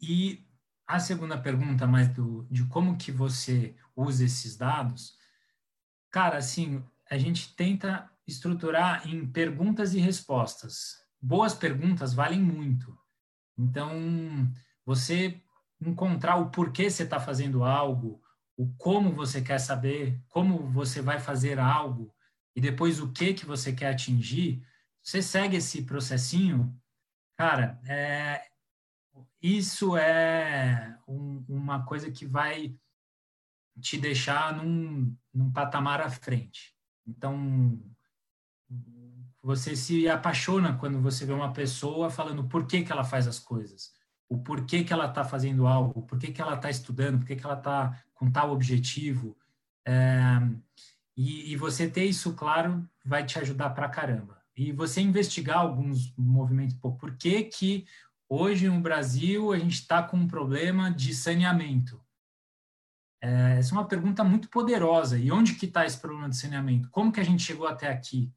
[0.00, 0.46] e
[0.86, 5.16] a segunda pergunta, mais do, de como que você usa esses dados,
[6.16, 10.96] Cara, assim, a gente tenta estruturar em perguntas e respostas.
[11.20, 12.96] Boas perguntas valem muito.
[13.58, 13.90] Então,
[14.82, 15.38] você
[15.78, 18.22] encontrar o porquê você está fazendo algo,
[18.56, 22.14] o como você quer saber, como você vai fazer algo,
[22.56, 24.66] e depois o que que você quer atingir,
[25.02, 26.74] você segue esse processinho,
[27.36, 28.48] cara, é,
[29.42, 32.74] isso é um, uma coisa que vai
[33.78, 36.74] te deixar num, num patamar à frente.
[37.06, 37.78] Então,
[39.42, 43.38] você se apaixona quando você vê uma pessoa falando por que, que ela faz as
[43.38, 43.92] coisas,
[44.30, 47.36] o porquê que ela está fazendo algo, por que, que ela está estudando, por que,
[47.36, 49.36] que ela está com tal objetivo.
[49.86, 50.40] É,
[51.16, 54.42] e, e, você ter isso claro vai te ajudar pra caramba.
[54.54, 57.86] E você investigar alguns movimentos, pô, por que, que
[58.28, 62.00] hoje no Brasil a gente está com um problema de saneamento?
[63.22, 65.18] É, essa é uma pergunta muito poderosa.
[65.18, 66.90] E onde que está esse problema de saneamento?
[66.90, 68.30] Como que a gente chegou até aqui?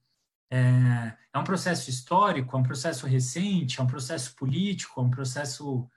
[0.51, 5.09] É, é, um processo histórico, é um processo recente, é um processo político, é um
[5.09, 5.87] processo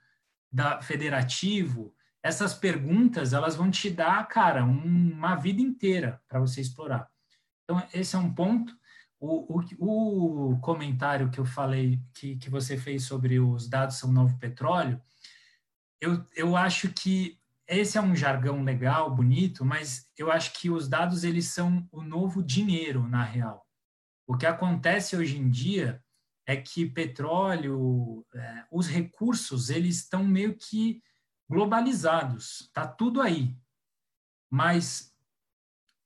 [0.51, 1.93] da, federativo?
[2.23, 7.09] Essas perguntas, elas vão te dar, cara, um, uma vida inteira para você explorar.
[7.63, 8.73] Então, esse é um ponto.
[9.19, 14.11] O, o, o, comentário que eu falei, que, que você fez sobre os dados são
[14.11, 15.01] novo petróleo,
[15.99, 20.87] eu, eu acho que esse é um jargão legal, bonito, mas eu acho que os
[20.87, 23.65] dados eles são o novo dinheiro na real.
[24.27, 26.03] O que acontece hoje em dia
[26.45, 31.01] é que petróleo, é, os recursos eles estão meio que
[31.49, 33.55] globalizados, tá tudo aí.
[34.49, 35.13] Mas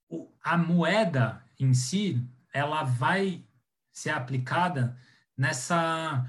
[0.10, 2.23] o, a moeda em si,
[2.54, 3.45] ela vai
[3.91, 4.97] ser aplicada
[5.36, 6.26] nessa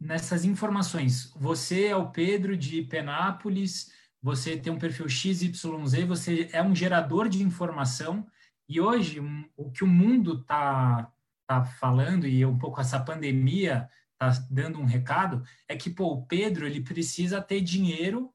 [0.00, 1.32] nessas informações.
[1.36, 3.90] Você é o Pedro de Penápolis,
[4.20, 5.62] você tem um perfil XYZ,
[6.06, 8.26] você é um gerador de informação,
[8.68, 11.10] e hoje um, o que o mundo está
[11.46, 16.26] tá falando, e um pouco essa pandemia está dando um recado, é que pô, o
[16.26, 18.33] Pedro ele precisa ter dinheiro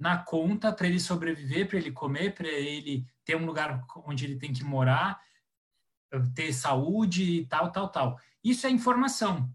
[0.00, 4.36] na conta para ele sobreviver, para ele comer, para ele ter um lugar onde ele
[4.36, 5.20] tem que morar,
[6.34, 8.18] ter saúde e tal, tal, tal.
[8.42, 9.52] Isso é informação.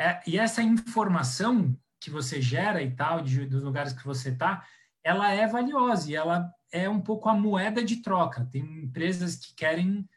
[0.00, 4.64] É, e essa informação que você gera e tal, de, dos lugares que você está,
[5.04, 8.48] ela é valiosa e ela é um pouco a moeda de troca.
[8.52, 10.08] Tem empresas que querem,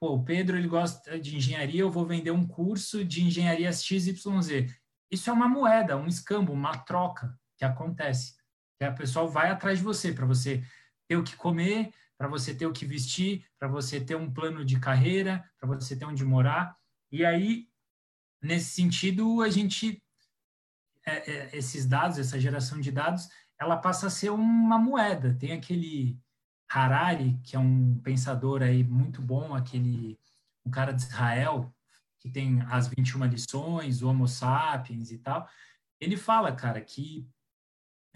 [0.00, 4.72] pô, o Pedro ele gosta de engenharia, eu vou vender um curso de engenharia XYZ.
[5.10, 8.37] Isso é uma moeda, um escambo, uma troca que acontece.
[8.80, 10.64] A pessoa vai atrás de você para você
[11.06, 14.64] ter o que comer, para você ter o que vestir, para você ter um plano
[14.64, 16.76] de carreira, para você ter onde morar.
[17.10, 17.68] E aí,
[18.42, 20.02] nesse sentido, a gente
[21.06, 25.34] é, é, esses dados, essa geração de dados, ela passa a ser uma moeda.
[25.34, 26.20] Tem aquele
[26.68, 30.18] Harari, que é um pensador aí muito bom, aquele
[30.66, 31.74] um cara de Israel,
[32.18, 35.48] que tem as 21 lições, o Homo sapiens e tal.
[35.98, 37.26] Ele fala, cara, que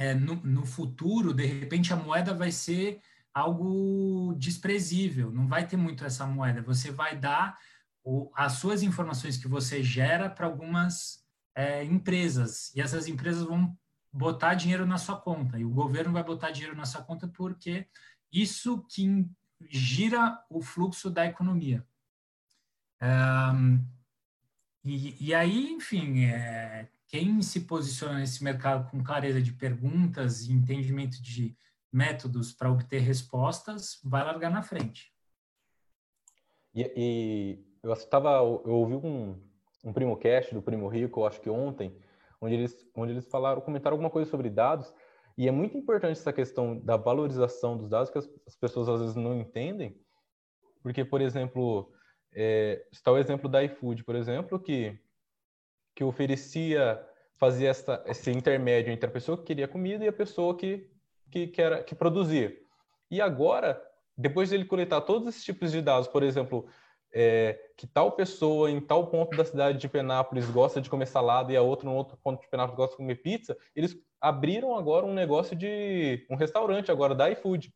[0.03, 3.01] é, no, no futuro, de repente, a moeda vai ser
[3.33, 6.61] algo desprezível, não vai ter muito essa moeda.
[6.63, 7.57] Você vai dar
[8.03, 11.25] o, as suas informações que você gera para algumas
[11.55, 13.77] é, empresas, e essas empresas vão
[14.13, 17.87] botar dinheiro na sua conta, e o governo vai botar dinheiro na sua conta porque
[18.33, 19.25] isso que
[19.71, 21.87] gira o fluxo da economia.
[24.85, 30.53] E, e, aí, enfim, é, quem se posiciona nesse mercado com clareza de perguntas e
[30.53, 31.55] entendimento de
[31.93, 35.13] métodos para obter respostas vai largar na frente.
[36.75, 39.39] E, e eu estava, eu ouvi um,
[39.85, 41.95] um primo cast do Primo Rico, acho que ontem,
[42.41, 44.91] onde eles, onde eles falaram, comentaram alguma coisa sobre dados,
[45.37, 49.01] e é muito importante essa questão da valorização dos dados que as, as pessoas às
[49.01, 50.01] vezes não entendem,
[50.83, 51.93] porque, por exemplo,
[52.33, 54.99] é, está o exemplo da iFood, por exemplo, que,
[55.95, 57.01] que oferecia,
[57.37, 60.89] fazia essa, esse intermédio entre a pessoa que queria comida e a pessoa que,
[61.31, 62.63] que, era, que produzir.
[63.11, 63.83] E agora,
[64.17, 66.67] depois de ele coletar todos esses tipos de dados, por exemplo,
[67.13, 71.53] é, que tal pessoa em tal ponto da cidade de Penápolis gosta de comer salada
[71.53, 75.05] e a outra no outro ponto de Penápolis gosta de comer pizza, eles abriram agora
[75.05, 77.73] um negócio de um restaurante agora da iFood.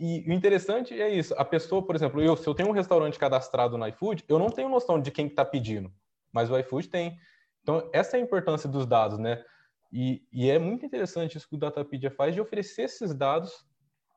[0.00, 3.18] E o interessante é isso, a pessoa, por exemplo, eu se eu tenho um restaurante
[3.18, 5.92] cadastrado no iFood, eu não tenho noção de quem está pedindo,
[6.32, 7.18] mas o iFood tem.
[7.62, 9.44] Então essa é a importância dos dados, né?
[9.92, 13.52] E, e, é muito interessante isso que o Datapedia faz de oferecer esses dados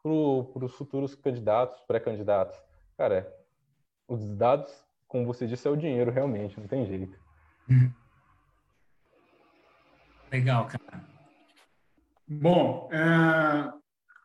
[0.02, 0.12] para
[0.66, 2.58] os futuros candidatos, pré-candidatos.
[2.98, 3.30] Cara,
[4.08, 4.72] os dados,
[5.06, 7.20] como você disse, é o dinheiro realmente, não tem jeito.
[10.32, 11.04] Legal, cara.
[12.28, 13.74] Bom, é...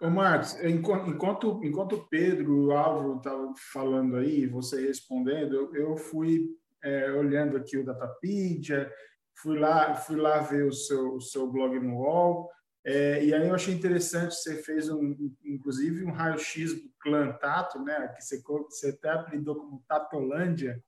[0.02, 5.96] Ô Marcos, enquanto, enquanto o Pedro, o Álvaro estavam falando aí, você respondendo, eu, eu
[5.96, 6.48] fui
[6.82, 8.90] é, olhando aqui o Datapedia,
[9.34, 12.50] fui lá, fui lá ver o seu, o seu blog no UOL,
[12.84, 15.14] é, e aí eu achei interessante, você fez, um,
[15.44, 20.82] inclusive, um raio-x do clã Tato, né, que você, você até apelidou como Tatolândia,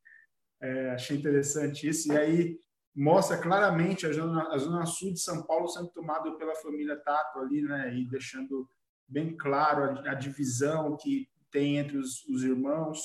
[0.61, 2.61] é, achei interessante isso, e aí
[2.95, 7.41] mostra claramente a zona, a zona sul de São Paulo sendo tomada pela família Tato
[7.41, 8.69] ali, né, e deixando
[9.07, 13.03] bem claro a, a divisão que tem entre os, os irmãos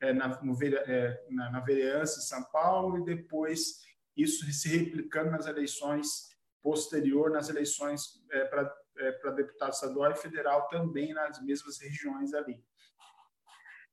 [0.00, 3.80] é, na, no, é, na, na vereança em São Paulo, e depois
[4.16, 6.28] isso se replicando nas eleições
[6.62, 12.62] posterior, nas eleições é, para é, deputado estadual e federal, também nas mesmas regiões ali.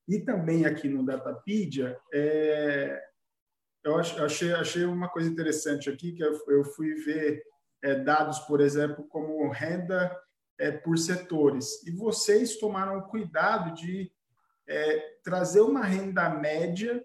[0.07, 3.01] E também aqui no Datapedia, é,
[3.83, 7.43] eu achei, achei uma coisa interessante aqui, que eu, eu fui ver
[7.83, 10.15] é, dados, por exemplo, como renda
[10.57, 11.85] é, por setores.
[11.85, 14.11] E vocês tomaram cuidado de
[14.67, 17.03] é, trazer uma renda média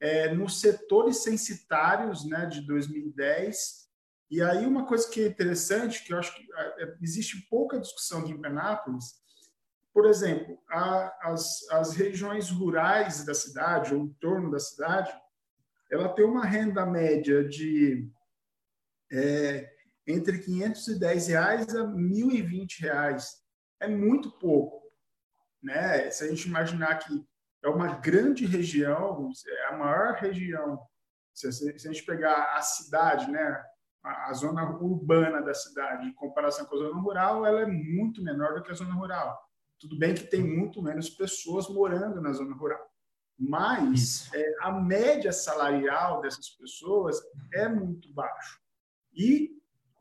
[0.00, 3.88] é, nos setores censitários né, de 2010.
[4.30, 7.78] E aí uma coisa que é interessante, que eu acho que é, é, existe pouca
[7.78, 9.22] discussão aqui em Penápolis,
[9.94, 15.14] por exemplo, a, as, as regiões rurais da cidade, ou em torno da cidade,
[15.88, 18.10] ela tem uma renda média de
[19.12, 19.72] é,
[20.04, 23.44] entre 510 reais a 1.020 reais.
[23.78, 24.83] É muito pouco.
[25.64, 26.10] Né?
[26.10, 27.26] Se a gente imaginar que
[27.62, 30.78] é uma grande região, é a maior região.
[31.32, 33.64] Se, a gente pegar a cidade, né,
[34.02, 38.54] a, zona urbana da cidade, em comparação com a zona rural, ela é muito menor
[38.54, 39.36] do que a zona rural.
[39.80, 42.86] Tudo bem que tem muito menos pessoas morando na zona rural,
[43.38, 47.20] mas é, a média salarial dessas pessoas
[47.52, 48.60] é muito baixo
[49.12, 49.50] e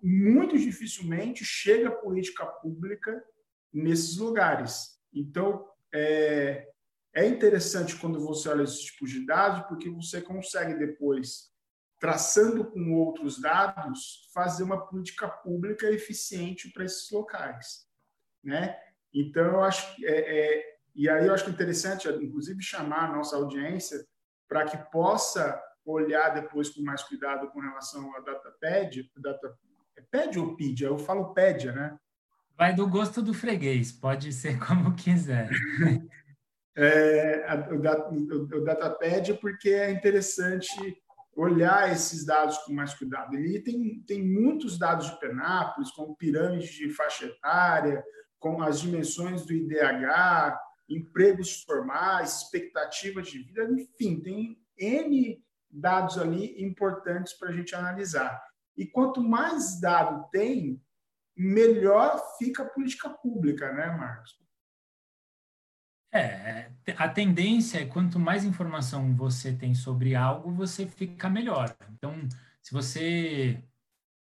[0.01, 3.23] muito dificilmente chega a política pública
[3.73, 4.92] nesses lugares.
[5.13, 6.67] Então, é,
[7.13, 11.51] é interessante quando você olha esses tipos de dados, porque você consegue depois,
[11.99, 17.87] traçando com outros dados, fazer uma política pública eficiente para esses locais,
[18.43, 18.77] né?
[19.13, 23.15] Então, eu acho que é, é, e aí eu acho é interessante, inclusive, chamar a
[23.15, 24.05] nossa audiência
[24.47, 29.57] para que possa olhar depois com mais cuidado com relação à DataPad, data,
[29.95, 30.83] é PED ou PID?
[30.83, 31.97] Eu falo PED, né?
[32.57, 35.49] Vai do gosto do freguês, pode ser como quiser.
[36.75, 40.97] é, o, o Datapad porque é interessante
[41.35, 43.35] olhar esses dados com mais cuidado.
[43.35, 48.03] Ele tem, tem muitos dados de Penápolis, como pirâmide de faixa etária,
[48.39, 56.61] com as dimensões do IDH, empregos formais, expectativa de vida, enfim, tem N dados ali
[56.61, 58.39] importantes para a gente analisar.
[58.77, 60.81] E quanto mais dado tem,
[61.35, 64.41] melhor fica a política pública, né, Marcos?
[66.13, 71.75] É, a tendência é quanto mais informação você tem sobre algo, você fica melhor.
[71.91, 72.13] Então,
[72.61, 73.63] se você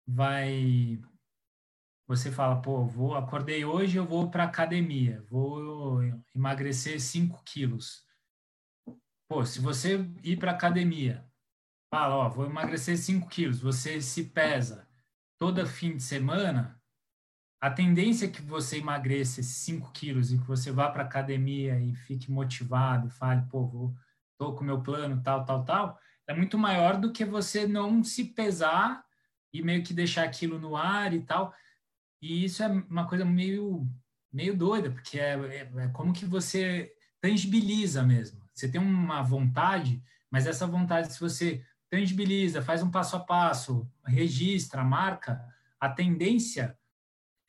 [0.06, 1.00] vai
[2.06, 6.02] você fala, pô, vou acordei hoje, eu vou para academia, vou
[6.34, 8.04] emagrecer 5 quilos.
[9.28, 11.24] Pô, se você ir para academia,
[11.88, 14.88] fala, ó, vou emagrecer 5 quilos, você se pesa
[15.38, 16.79] toda fim de semana,
[17.60, 21.78] a tendência é que você emagreça esses 5 quilos e que você vá para academia
[21.78, 23.94] e fique motivado, fale, pô, vou,
[24.38, 28.24] tô com meu plano, tal, tal, tal, é muito maior do que você não se
[28.24, 29.04] pesar
[29.52, 31.52] e meio que deixar aquilo no ar e tal.
[32.22, 33.86] E isso é uma coisa meio,
[34.32, 36.90] meio doida, porque é, é, é como que você
[37.20, 38.40] tangibiliza mesmo.
[38.54, 43.90] Você tem uma vontade, mas essa vontade, se você tangibiliza, faz um passo a passo,
[44.06, 45.44] registra, marca,
[45.78, 46.78] a tendência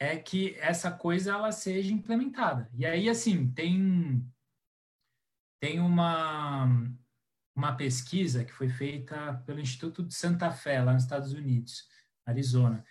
[0.01, 2.67] é que essa coisa ela seja implementada.
[2.73, 4.27] E aí, assim, tem,
[5.61, 6.65] tem uma,
[7.55, 11.87] uma pesquisa que foi feita pelo Instituto de Santa Fé, lá nos Estados Unidos,
[12.25, 12.83] Arizona,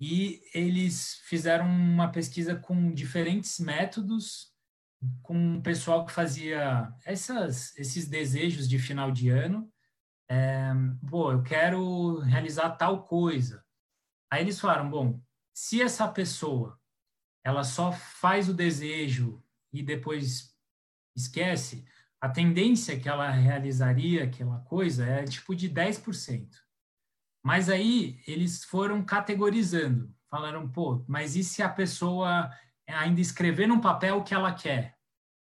[0.00, 4.50] e eles fizeram uma pesquisa com diferentes métodos,
[5.22, 9.70] com o pessoal que fazia essas, esses desejos de final de ano.
[10.30, 10.72] É,
[11.10, 13.62] pô, eu quero realizar tal coisa.
[14.32, 15.20] Aí eles falaram, bom,
[15.54, 16.78] se essa pessoa
[17.44, 19.42] ela só faz o desejo
[19.72, 20.52] e depois
[21.16, 21.86] esquece,
[22.20, 26.48] a tendência que ela realizaria aquela coisa é tipo de 10%.
[27.44, 32.50] Mas aí eles foram categorizando, falaram, pô, mas e se a pessoa
[32.88, 34.98] ainda escrever num papel o que ela quer?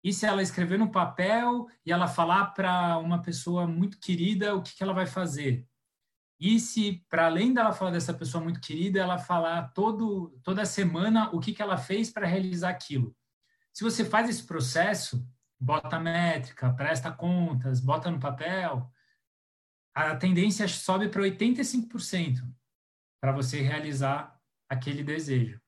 [0.02, 4.62] E se ela escrever no papel e ela falar para uma pessoa muito querida o
[4.62, 5.66] que, que ela vai fazer?
[6.38, 11.30] E se, para além dela falar dessa pessoa muito querida, ela falar todo, toda semana
[11.32, 13.16] o que, que ela fez para realizar aquilo.
[13.72, 15.26] Se você faz esse processo,
[15.58, 18.90] bota métrica, presta contas, bota no papel,
[19.94, 22.46] a tendência sobe para 85%
[23.20, 25.60] para você realizar aquele desejo.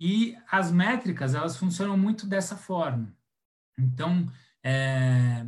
[0.00, 3.16] E as métricas, elas funcionam muito dessa forma.
[3.78, 4.30] Então,
[4.62, 5.44] é,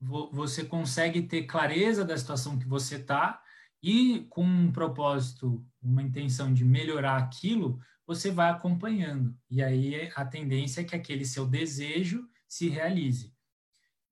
[0.00, 3.42] você consegue ter clareza da situação que você está
[3.82, 9.36] e com um propósito, uma intenção de melhorar aquilo, você vai acompanhando.
[9.50, 13.34] E aí a tendência é que aquele seu desejo se realize.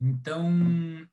[0.00, 1.08] Então,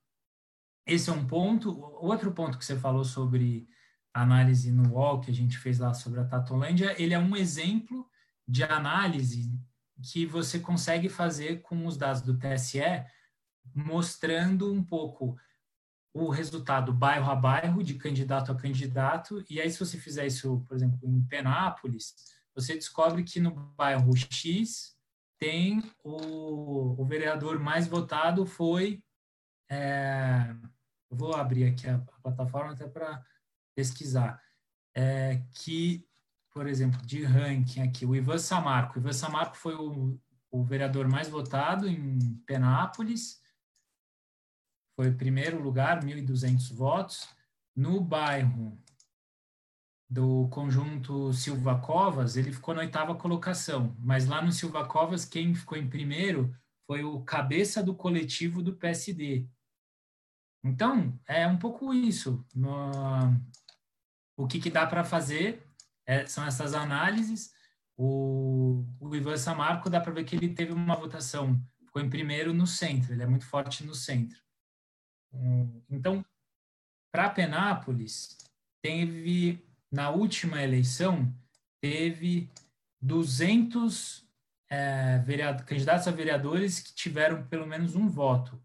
[0.86, 1.80] esse é um ponto.
[1.96, 3.68] Outro ponto que você falou sobre
[4.14, 8.08] análise no UOL, que a gente fez lá sobre a Tatolândia, ele é um exemplo
[8.48, 9.52] de análise
[10.12, 12.82] que você consegue fazer com os dados do TSE,
[13.74, 15.38] mostrando um pouco
[16.14, 20.64] o resultado bairro a bairro, de candidato a candidato, e aí se você fizer isso,
[20.68, 22.14] por exemplo, em Penápolis,
[22.54, 24.96] você descobre que no bairro X
[25.40, 29.04] tem o, o vereador mais votado foi,
[29.70, 30.56] é,
[31.10, 33.24] vou abrir aqui a, a plataforma até para
[33.76, 34.40] pesquisar,
[34.96, 36.08] é, que,
[36.54, 40.20] por exemplo, de ranking aqui, o Ivan Samarco, o Ivan Samarco foi o,
[40.52, 43.42] o vereador mais votado em Penápolis,
[44.96, 47.28] foi o primeiro lugar, 1.200 votos.
[47.76, 48.78] No bairro
[50.10, 55.56] do conjunto Silva Covas, ele ficou na oitava colocação, mas lá no Silva Covas, quem
[55.56, 59.48] ficou em primeiro foi o cabeça do coletivo do PSD.
[60.64, 62.46] Então, é um pouco isso.
[62.54, 62.92] No,
[64.38, 65.68] o que, que dá para fazer
[66.06, 67.52] é, são essas análises.
[67.98, 72.54] O, o Ivan Samarco, dá para ver que ele teve uma votação, ficou em primeiro
[72.54, 74.43] no centro, ele é muito forte no centro.
[75.90, 76.24] Então,
[77.12, 78.38] para Penápolis,
[78.82, 81.34] teve, na última eleição,
[81.82, 82.50] teve
[83.02, 84.28] 200
[84.70, 88.62] é, vereador, candidatos a vereadores que tiveram pelo menos um voto.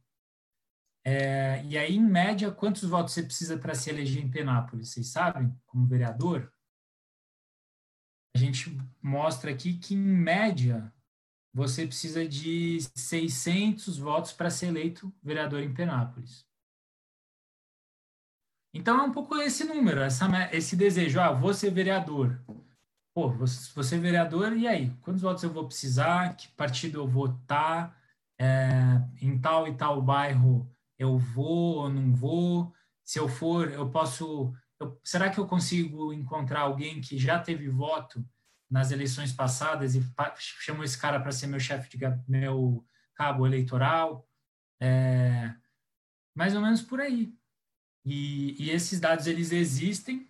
[1.04, 4.90] É, e aí, em média, quantos votos você precisa para se eleger em Penápolis?
[4.90, 6.52] Vocês sabem, como vereador?
[8.34, 10.92] A gente mostra aqui que, em média,
[11.52, 16.47] você precisa de 600 votos para ser eleito vereador em Penápolis.
[18.72, 22.38] Então é um pouco esse número, essa, esse desejo, ah, vou ser vereador.
[23.14, 24.90] Pô, vou, vou ser vereador, e aí?
[25.00, 26.36] Quantos votos eu vou precisar?
[26.36, 27.96] Que partido eu vou estar?
[28.40, 32.72] É, em tal e tal bairro eu vou ou não vou?
[33.04, 34.52] Se eu for, eu posso.
[34.78, 38.24] Eu, será que eu consigo encontrar alguém que já teve voto
[38.70, 40.02] nas eleições passadas e
[40.60, 41.98] chamou esse cara para ser meu chefe de
[42.28, 44.28] meu cabo eleitoral?
[44.80, 45.54] É,
[46.36, 47.32] mais ou menos por aí.
[48.09, 50.26] E, e esses dados eles existem,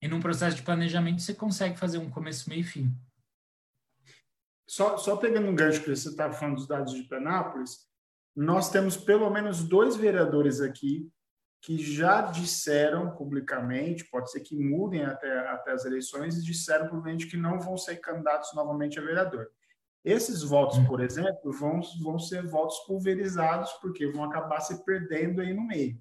[0.00, 2.94] E num processo de planejamento você consegue fazer um começo, meio e fim.
[4.68, 7.86] Só, só pegando um gancho que você estava falando dos dados de Penápolis,
[8.34, 11.10] nós temos pelo menos dois vereadores aqui
[11.62, 17.26] que já disseram publicamente, pode ser que mudem até, até as eleições, e disseram provavelmente
[17.26, 19.50] que não vão ser candidatos novamente a vereador.
[20.04, 25.52] Esses votos, por exemplo, vão, vão ser votos pulverizados, porque vão acabar se perdendo aí
[25.52, 26.00] no meio.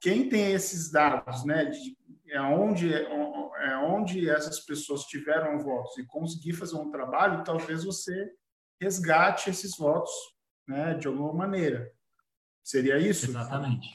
[0.00, 1.96] Quem tem esses dados, né, de
[2.30, 8.30] é onde, é onde essas pessoas tiveram votos e conseguir fazer um trabalho, talvez você
[8.80, 10.12] resgate esses votos
[10.66, 11.90] né, de alguma maneira.
[12.62, 13.30] Seria isso?
[13.30, 13.88] Exatamente.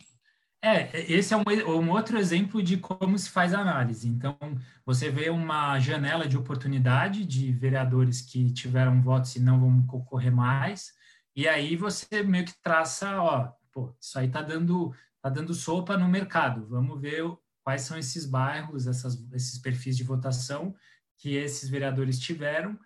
[0.64, 4.08] É, esse é um, um, outro exemplo de como se faz análise.
[4.08, 4.38] Então,
[4.86, 10.34] você vê uma janela de oportunidade de vereadores que tiveram votos e não vão concorrer
[10.34, 10.94] mais,
[11.36, 14.94] e aí você meio que traça, ó, pô, isso aí tá dando,
[15.24, 17.24] tá dando sopa no mercado, vamos ver
[17.64, 20.76] quais são esses bairros, essas, esses perfis de votação
[21.18, 22.78] que esses vereadores tiveram,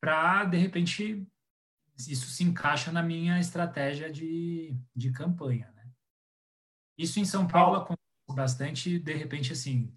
[0.00, 1.28] para, de repente,
[1.98, 5.70] isso se encaixa na minha estratégia de, de campanha.
[5.76, 5.86] Né?
[6.96, 9.94] Isso em São Paulo acontece bastante, de repente, assim,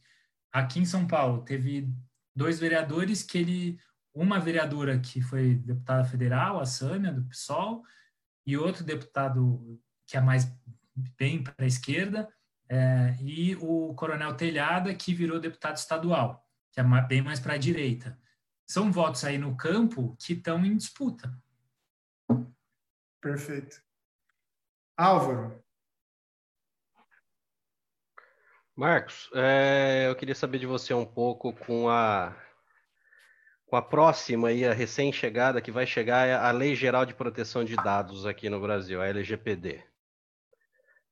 [0.52, 1.90] aqui em São Paulo teve
[2.36, 3.80] dois vereadores que ele,
[4.14, 7.84] uma vereadora que foi deputada federal, a Sâmia, do PSOL,
[8.46, 10.54] e outro deputado que é mais
[10.96, 12.28] bem para a esquerda,
[12.70, 17.58] é, e o Coronel Telhada, que virou deputado estadual, que é bem mais para a
[17.58, 18.20] direita.
[18.66, 21.32] São votos aí no campo que estão em disputa.
[23.22, 23.82] Perfeito.
[24.98, 25.64] Álvaro.
[28.76, 32.36] Marcos, é, eu queria saber de você um pouco com a
[33.66, 37.76] com a próxima e a recém-chegada que vai chegar a Lei Geral de Proteção de
[37.76, 39.84] Dados aqui no Brasil, a LGPD.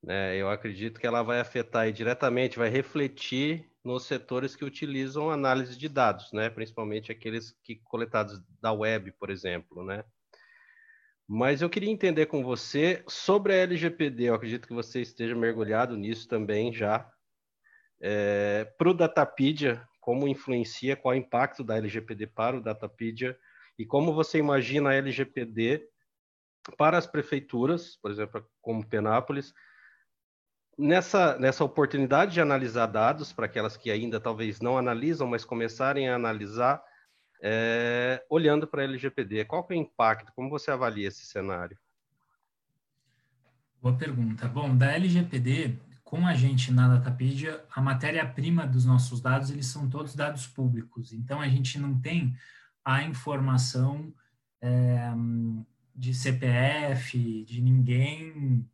[0.03, 0.35] Né?
[0.35, 5.87] Eu acredito que ela vai afetar diretamente, vai refletir nos setores que utilizam análise de
[5.87, 6.49] dados, né?
[6.49, 9.83] principalmente aqueles que coletados da web, por exemplo.
[9.83, 10.03] Né?
[11.27, 15.95] Mas eu queria entender com você sobre a LGPD, eu acredito que você esteja mergulhado
[15.95, 17.09] nisso também já.
[18.01, 23.37] É, para o Datapedia, como influencia, qual é o impacto da LGPD para o Datapedia
[23.79, 25.87] e como você imagina a LGPD
[26.77, 29.53] para as prefeituras, por exemplo, como Penápolis,
[30.77, 36.09] nessa, nessa oportunidade de analisar dados, para aquelas que ainda talvez não analisam, mas começarem
[36.09, 36.81] a analisar,
[37.41, 40.31] é, olhando para a LGPD, qual é o impacto?
[40.35, 41.77] Como você avalia esse cenário?
[43.81, 44.47] Boa pergunta.
[44.47, 49.89] Bom, da LGPD, com a gente na Datapedia, a matéria-prima dos nossos dados, eles são
[49.89, 51.11] todos dados públicos.
[51.11, 52.33] Então, a gente não tem
[52.85, 54.13] a informação
[54.61, 55.11] é,
[55.93, 58.65] de CPF, de ninguém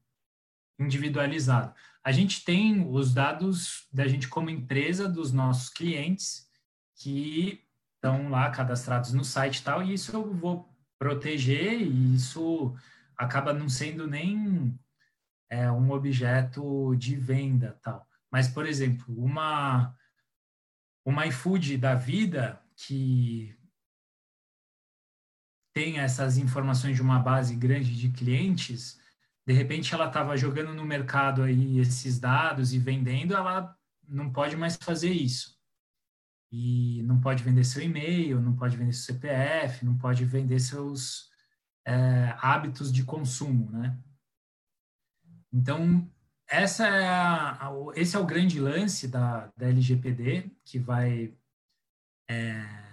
[0.80, 1.74] individualizado.
[2.04, 6.48] A gente tem os dados da gente como empresa, dos nossos clientes,
[6.96, 7.64] que
[7.96, 12.76] estão lá cadastrados no site e tal, e isso eu vou proteger, e isso
[13.18, 14.80] acaba não sendo nem
[15.50, 18.08] é, um objeto de venda tal.
[18.32, 19.96] Mas, por exemplo, uma,
[21.06, 23.58] uma iFood da vida que
[25.74, 29.00] tem essas informações de uma base grande de clientes,
[29.50, 33.76] de repente ela estava jogando no mercado aí esses dados e vendendo, ela
[34.08, 35.58] não pode mais fazer isso.
[36.52, 41.32] E não pode vender seu e-mail, não pode vender seu CPF, não pode vender seus
[41.84, 43.98] é, hábitos de consumo, né?
[45.52, 46.08] Então,
[46.48, 47.60] essa é a,
[47.96, 51.36] esse é o grande lance da, da LGPD, que vai
[52.30, 52.89] é,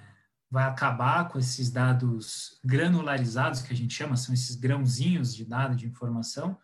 [0.56, 5.76] vai acabar com esses dados granularizados, que a gente chama, são esses grãozinhos de dados
[5.76, 6.56] de informação,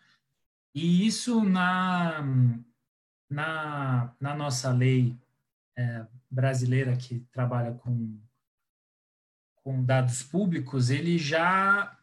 [0.75, 2.25] e isso na,
[3.29, 5.15] na, na nossa lei
[5.77, 8.19] é, brasileira que trabalha com,
[9.57, 11.95] com dados públicos, ele já,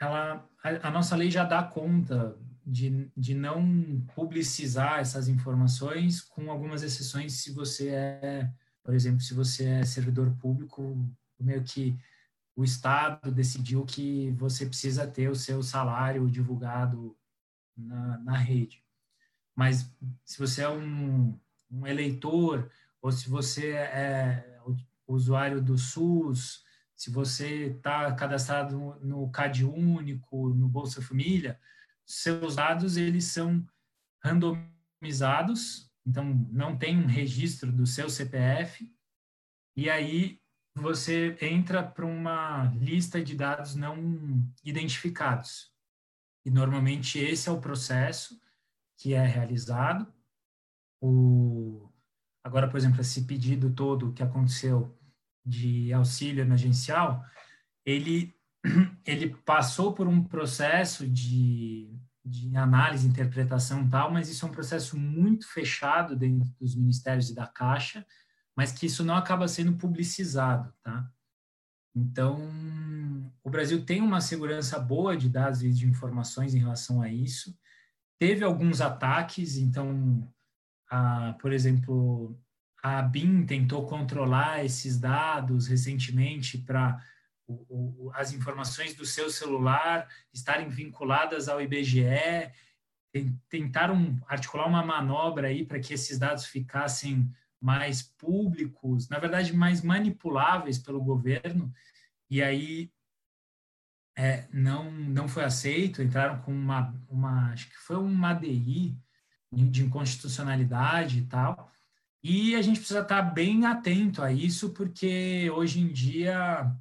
[0.00, 6.52] ela, a, a nossa lei já dá conta de, de não publicizar essas informações, com
[6.52, 8.48] algumas exceções se você é
[8.86, 10.96] por exemplo, se você é servidor público,
[11.40, 11.98] meio que
[12.54, 17.18] o Estado decidiu que você precisa ter o seu salário divulgado
[17.76, 18.80] na, na rede.
[19.56, 19.92] Mas
[20.24, 21.36] se você é um,
[21.68, 22.70] um eleitor,
[23.02, 24.56] ou se você é
[25.04, 26.64] usuário do SUS,
[26.94, 31.58] se você está cadastrado no, CAD Único, no Bolsa Família,
[32.04, 33.66] seus dados eles são
[34.22, 38.88] randomizados então não tem um registro do seu CPF,
[39.76, 40.40] e aí
[40.74, 45.72] você entra para uma lista de dados não identificados.
[46.44, 48.38] E normalmente esse é o processo
[48.98, 50.12] que é realizado.
[51.00, 51.90] O,
[52.44, 54.96] agora, por exemplo, esse pedido todo que aconteceu
[55.44, 57.24] de auxílio emergencial,
[57.84, 58.34] ele,
[59.04, 64.52] ele passou por um processo de, de análise, interpretação e tal, mas isso é um
[64.52, 68.04] processo muito fechado dentro dos ministérios e da Caixa,
[68.56, 71.08] mas que isso não acaba sendo publicizado, tá?
[71.94, 72.36] Então,
[73.44, 77.56] o Brasil tem uma segurança boa de dados e de informações em relação a isso.
[78.18, 80.28] Teve alguns ataques, então,
[80.90, 82.38] a, por exemplo,
[82.82, 87.00] a BIM tentou controlar esses dados recentemente para
[88.14, 92.50] as informações do seu celular estarem vinculadas ao IBGE.
[93.48, 97.30] Tentaram articular uma manobra aí para que esses dados ficassem
[97.60, 101.72] mais públicos, na verdade, mais manipuláveis pelo governo,
[102.28, 102.92] e aí
[104.16, 108.96] é, não, não foi aceito, entraram com uma, uma, acho que foi uma ADI
[109.52, 111.72] de inconstitucionalidade e tal,
[112.22, 116.74] e a gente precisa estar bem atento a isso, porque hoje em dia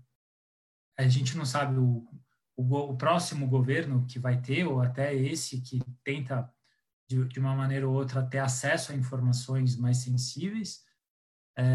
[0.97, 2.07] a gente não sabe o,
[2.55, 6.49] o, o próximo governo que vai ter, ou até esse que tenta
[7.09, 10.83] de, de, uma maneira ou outra, ter acesso a informações mais sensíveis.
[11.57, 11.65] É,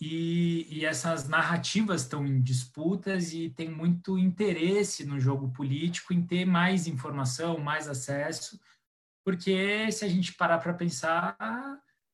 [0.00, 6.24] e, e, essas narrativas estão em disputas e tem muito interesse no jogo político em
[6.24, 8.60] ter mais informação, mais acesso,
[9.24, 11.36] porque se a gente parar para pensar,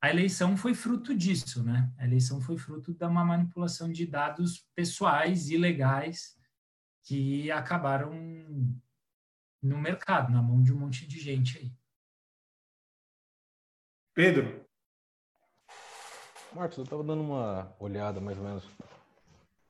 [0.00, 1.92] a eleição foi fruto disso, né?
[1.98, 6.38] A eleição foi fruto de uma manipulação de dados pessoais ilegais
[7.02, 8.12] que acabaram
[9.60, 11.72] no mercado, na mão de um monte de gente aí.
[14.14, 14.64] Pedro.
[16.54, 18.68] Marcos, eu estava dando uma olhada mais ou menos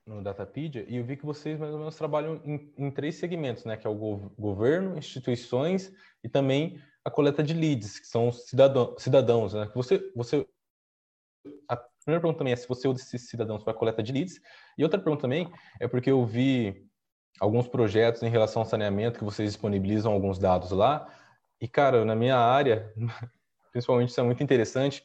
[0.05, 3.65] no Datapedia e eu vi que vocês mais ou menos trabalham em, em três segmentos,
[3.65, 3.77] né?
[3.77, 5.91] Que é o gov governo, instituições
[6.23, 9.69] e também a coleta de leads, que são cidadão, cidadãos, né?
[9.73, 10.47] Você, você,
[11.67, 14.39] a primeira pergunta também é se você um desses cidadãos para a coleta de leads
[14.77, 16.87] e outra pergunta também é porque eu vi
[17.39, 21.11] alguns projetos em relação ao saneamento que vocês disponibilizam alguns dados lá.
[21.59, 22.93] E, cara, na minha área,
[23.71, 25.03] principalmente isso é muito interessante,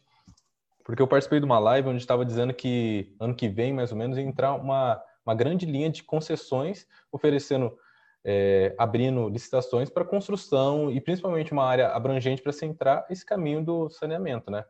[0.84, 3.96] porque eu participei de uma live onde estava dizendo que ano que vem, mais ou
[3.96, 7.78] menos, ia entrar uma, uma grande linha de concessões, oferecendo,
[8.24, 13.62] é, abrindo licitações para construção e principalmente uma área abrangente para se entrar esse caminho
[13.62, 14.64] do saneamento, né?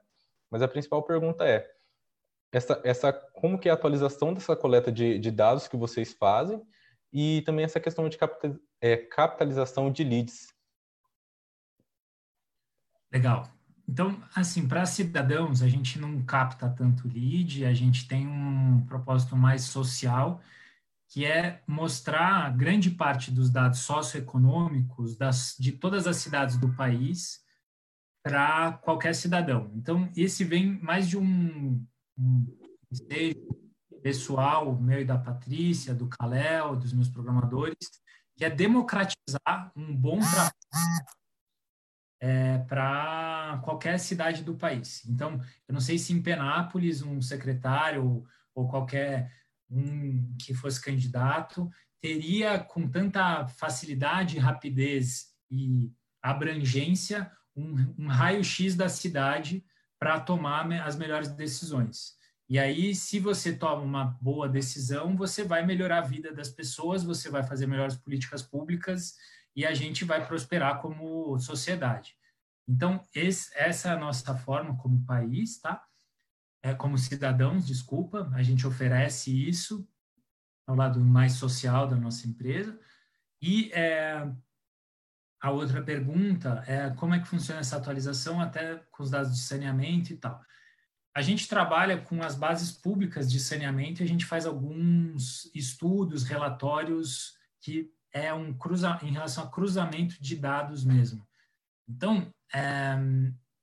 [0.50, 1.70] Mas a principal pergunta é,
[2.52, 6.62] essa, essa, como que é a atualização dessa coleta de, de dados que vocês fazem
[7.12, 8.18] e também essa questão de
[8.80, 10.52] é, capitalização de leads.
[13.12, 13.48] Legal.
[13.88, 19.36] Então, assim, para cidadãos, a gente não capta tanto lead, a gente tem um propósito
[19.36, 20.40] mais social,
[21.14, 27.40] que é mostrar grande parte dos dados socioeconômicos das, de todas as cidades do país
[28.20, 29.70] para qualquer cidadão.
[29.76, 31.86] Então, esse vem mais de um,
[32.18, 32.58] um
[34.02, 37.76] pessoal meu e da Patrícia, do Kalel, dos meus programadores,
[38.36, 40.52] que é democratizar um bom trabalho
[42.20, 45.06] é, para qualquer cidade do país.
[45.06, 49.43] Então, eu não sei se em Penápolis um secretário ou qualquer
[49.74, 51.70] um que fosse candidato
[52.00, 59.64] teria com tanta facilidade, rapidez e abrangência um, um raio-x da cidade
[59.98, 62.14] para tomar as melhores decisões.
[62.48, 67.02] E aí, se você toma uma boa decisão, você vai melhorar a vida das pessoas,
[67.02, 69.14] você vai fazer melhores políticas públicas
[69.56, 72.14] e a gente vai prosperar como sociedade.
[72.68, 75.82] Então, esse, essa é a nossa forma como país, tá?
[76.64, 79.86] É, como cidadãos, desculpa, a gente oferece isso
[80.66, 82.80] ao lado mais social da nossa empresa.
[83.42, 84.26] E é,
[85.42, 89.42] a outra pergunta é como é que funciona essa atualização até com os dados de
[89.42, 90.42] saneamento e tal.
[91.14, 96.22] A gente trabalha com as bases públicas de saneamento e a gente faz alguns estudos,
[96.22, 101.28] relatórios que é um cruza em relação a cruzamento de dados mesmo.
[101.86, 102.96] Então, é,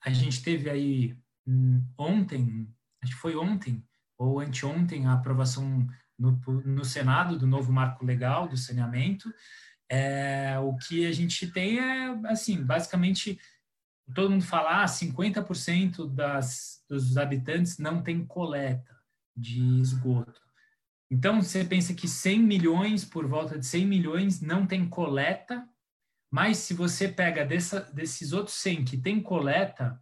[0.06, 2.72] a gente teve aí hum, ontem,
[3.04, 3.84] acho que foi ontem
[4.18, 5.88] ou anteontem, a aprovação
[6.18, 9.34] no, no Senado do novo marco legal do saneamento.
[9.90, 13.40] É, o que a gente tem é, assim, basicamente
[14.14, 18.96] todo mundo fala, ah, 50% das, dos habitantes não tem coleta
[19.36, 20.42] de esgoto.
[21.10, 25.68] Então, você pensa que 100 milhões, por volta de 100 milhões, não tem coleta,
[26.32, 30.02] mas se você pega dessa, desses outros 100 que tem coleta,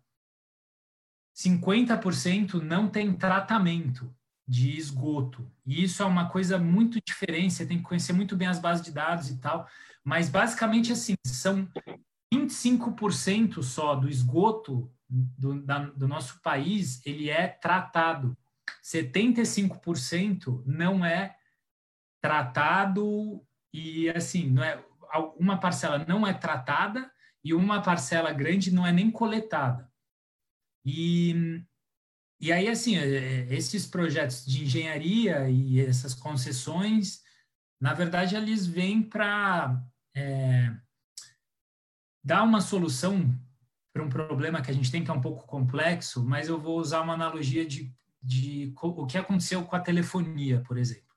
[1.39, 4.13] 50% não tem tratamento
[4.45, 5.49] de esgoto.
[5.65, 8.83] E isso é uma coisa muito diferente, você tem que conhecer muito bem as bases
[8.83, 9.67] de dados e tal,
[10.03, 11.69] mas basicamente assim, são
[12.33, 18.37] 25% só do esgoto do, da, do nosso país, ele é tratado.
[18.83, 21.35] 75% não é
[22.21, 23.41] tratado
[23.73, 24.83] e, assim, não é,
[25.37, 27.09] uma parcela não é tratada
[27.43, 29.88] e uma parcela grande não é nem coletada.
[30.85, 31.63] E,
[32.39, 37.21] e aí, assim, é, é, esses projetos de engenharia e essas concessões,
[37.79, 39.81] na verdade, eles vêm para
[40.15, 40.75] é,
[42.23, 43.33] dar uma solução
[43.93, 46.79] para um problema que a gente tem, que é um pouco complexo, mas eu vou
[46.79, 51.09] usar uma analogia de, de o que aconteceu com a telefonia, por exemplo.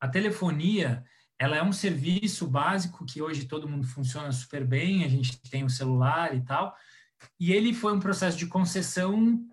[0.00, 1.04] A telefonia,
[1.38, 5.64] ela é um serviço básico que hoje todo mundo funciona super bem, a gente tem
[5.64, 6.76] o celular e tal,
[7.38, 9.44] e ele foi um processo de concessão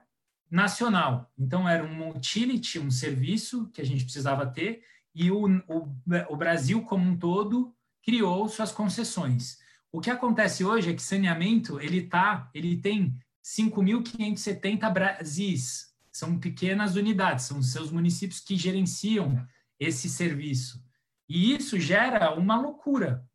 [0.49, 1.32] nacional.
[1.38, 5.95] Então, era um utility, um serviço que a gente precisava ter, e o, o,
[6.30, 9.57] o Brasil como um todo criou suas concessões.
[9.91, 16.95] O que acontece hoje é que saneamento ele tá, ele tem 5.570 Brasis, são pequenas
[16.95, 19.45] unidades, são seus municípios que gerenciam
[19.80, 20.84] esse serviço.
[21.28, 23.26] E isso gera uma loucura.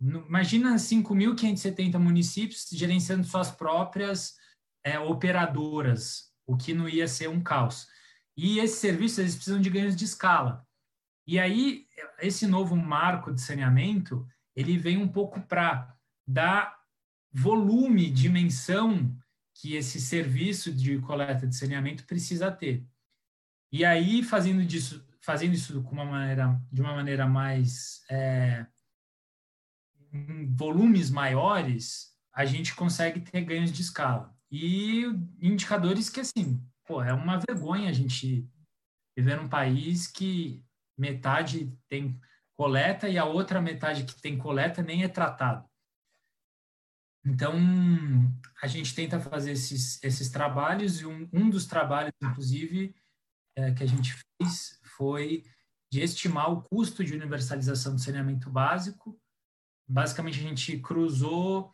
[0.00, 4.34] Imagina 5.570 municípios gerenciando suas próprias
[4.84, 7.86] é, operadoras, o que não ia ser um caos.
[8.36, 10.66] E esses serviços eles precisam de ganhos de escala.
[11.26, 11.86] E aí
[12.20, 15.94] esse novo marco de saneamento ele vem um pouco para
[16.26, 16.74] da
[17.32, 19.16] volume, dimensão
[19.54, 22.86] que esse serviço de coleta de saneamento precisa ter.
[23.70, 28.66] E aí, fazendo disso, fazendo isso com uma maneira, de uma maneira mais é,
[30.54, 34.34] volumes maiores, a gente consegue ter ganhos de escala.
[34.50, 35.04] E
[35.40, 38.48] indicadores que, assim, pô, é uma vergonha a gente
[39.16, 40.64] viver num país que
[40.96, 42.20] metade tem
[42.54, 45.68] coleta e a outra metade que tem coleta nem é tratado.
[47.24, 47.54] Então,
[48.62, 52.94] a gente tenta fazer esses, esses trabalhos, e um, um dos trabalhos, inclusive,
[53.56, 55.42] é, que a gente fez foi
[55.90, 59.18] de estimar o custo de universalização do saneamento básico.
[59.88, 61.72] Basicamente, a gente cruzou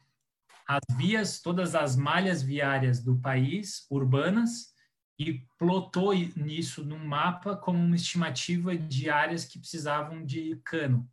[0.67, 4.73] as vias, todas as malhas viárias do país, urbanas,
[5.19, 11.09] e plotou nisso num mapa como uma estimativa de áreas que precisavam de cano.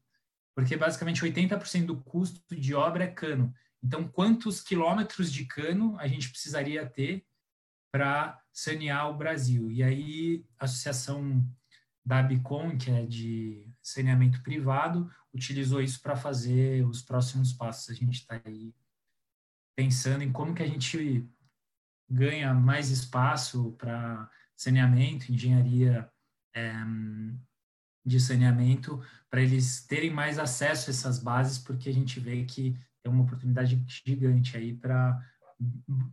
[0.56, 3.54] Porque, basicamente, 80% do custo de obra é cano.
[3.84, 7.26] Então, quantos quilômetros de cano a gente precisaria ter
[7.92, 9.72] para sanear o Brasil?
[9.72, 11.46] E aí, a associação
[12.06, 17.90] da Bicom, que é de saneamento privado, utilizou isso para fazer os próximos passos.
[17.90, 18.74] A gente está aí
[19.76, 21.28] pensando em como que a gente
[22.10, 26.10] ganha mais espaço para saneamento, engenharia
[26.54, 26.74] é,
[28.06, 32.76] de saneamento, para eles terem mais acesso a essas bases, porque a gente vê que
[33.02, 35.18] tem uma oportunidade gigante aí para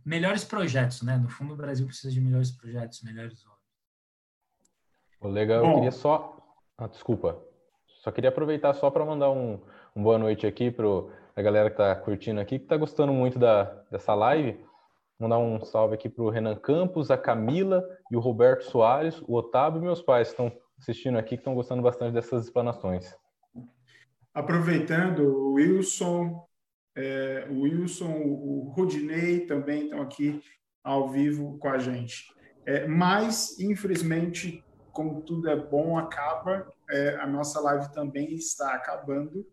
[0.05, 1.17] melhores projetos, né?
[1.17, 3.57] No fundo, o Brasil precisa de melhores projetos, melhores obras.
[5.33, 6.37] Legal, eu queria só.
[6.77, 7.46] Ah, desculpa.
[7.99, 9.59] Só queria aproveitar só para mandar um,
[9.95, 10.85] um, boa noite aqui para
[11.35, 14.59] a galera que está curtindo aqui, que está gostando muito da, dessa live.
[15.19, 19.33] Mandar um salve aqui para o Renan Campos, a Camila e o Roberto Soares, o
[19.35, 23.15] Otávio e meus pais estão assistindo aqui, que estão gostando bastante dessas explanações.
[24.31, 26.45] Aproveitando, o Wilson,
[26.95, 30.39] é, o Wilson, o Rodinei também estão aqui
[30.83, 32.27] ao vivo com a gente.
[32.63, 36.71] É, mas, infelizmente, como tudo é bom, acaba.
[36.89, 39.45] É, a nossa live também está acabando.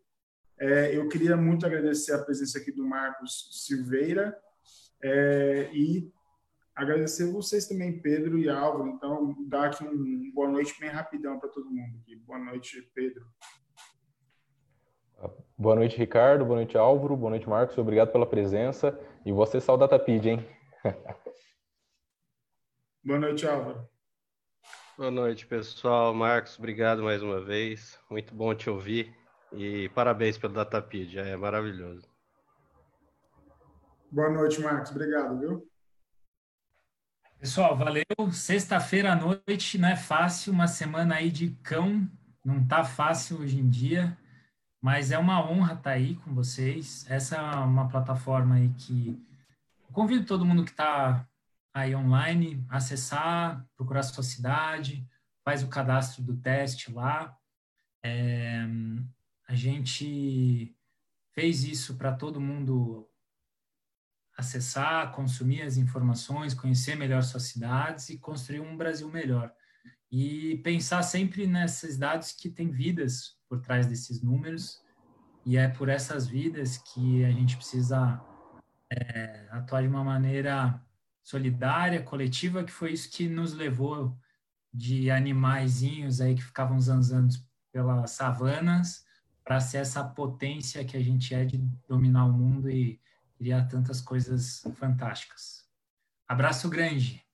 [0.59, 4.37] É, eu queria muito agradecer a presença aqui do Marcos Silveira
[5.03, 6.13] é, e
[6.75, 8.89] agradecer vocês também, Pedro e Álvaro.
[8.89, 11.99] Então, dar aqui um boa noite bem rapidão para todo mundo.
[12.03, 12.17] Aqui.
[12.17, 13.25] Boa noite, Pedro.
[15.57, 16.45] Boa noite, Ricardo.
[16.45, 17.17] Boa noite, Álvaro.
[17.17, 17.79] Boa noite, Marcos.
[17.79, 18.99] Obrigado pela presença.
[19.25, 20.47] E você só o Datapid, hein?
[23.05, 23.89] Boa noite, Álvaro.
[24.97, 26.15] Boa noite, pessoal.
[26.15, 27.99] Marcos, obrigado mais uma vez.
[28.09, 29.13] Muito bom te ouvir.
[29.53, 32.07] E parabéns pelo Datapid, é maravilhoso.
[34.09, 34.93] Boa noite, Marcos.
[34.93, 35.69] Obrigado, viu?
[37.41, 38.05] Pessoal, valeu.
[38.31, 42.09] Sexta-feira à noite não é fácil, uma semana aí de cão,
[42.45, 44.17] não tá fácil hoje em dia.
[44.81, 47.05] Mas é uma honra estar aí com vocês.
[47.11, 49.21] Essa é uma plataforma aí que
[49.93, 51.27] convido todo mundo que está
[51.75, 55.07] aí online acessar, procurar sua cidade,
[55.45, 57.37] faz o cadastro do teste lá.
[58.03, 58.65] É,
[59.49, 60.75] a gente
[61.33, 63.11] fez isso para todo mundo
[64.37, 69.53] acessar, consumir as informações, conhecer melhor suas cidades e construir um Brasil melhor.
[70.11, 74.83] E pensar sempre nessas dados que têm vidas por trás desses números,
[75.45, 78.21] e é por essas vidas que a gente precisa
[78.91, 80.81] é, atuar de uma maneira
[81.25, 84.17] solidária, coletiva, que foi isso que nos levou
[84.73, 87.35] de animaizinhos aí que ficavam zanzando
[87.73, 89.05] pelas savanas
[89.43, 91.59] para ser essa potência que a gente é de
[91.89, 93.01] dominar o mundo e
[93.37, 95.65] criar tantas coisas fantásticas.
[96.29, 97.25] Abraço grande.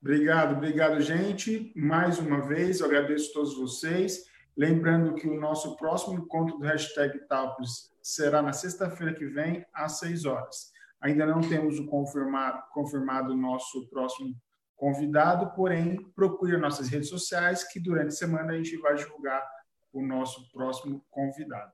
[0.00, 1.72] Obrigado, obrigado, gente.
[1.74, 4.26] Mais uma vez, eu agradeço a todos vocês.
[4.56, 9.98] Lembrando que o nosso próximo encontro do hashtag Talpes será na sexta-feira que vem, às
[9.98, 10.73] 6 horas.
[11.04, 14.34] Ainda não temos o confirmado, confirmado o nosso próximo
[14.74, 19.46] convidado, porém, procure nossas redes sociais, que durante a semana a gente vai divulgar
[19.92, 21.70] o nosso próximo convidado.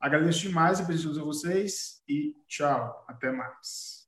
[0.00, 3.04] Agradeço demais a presença de vocês e tchau.
[3.06, 4.03] Até mais.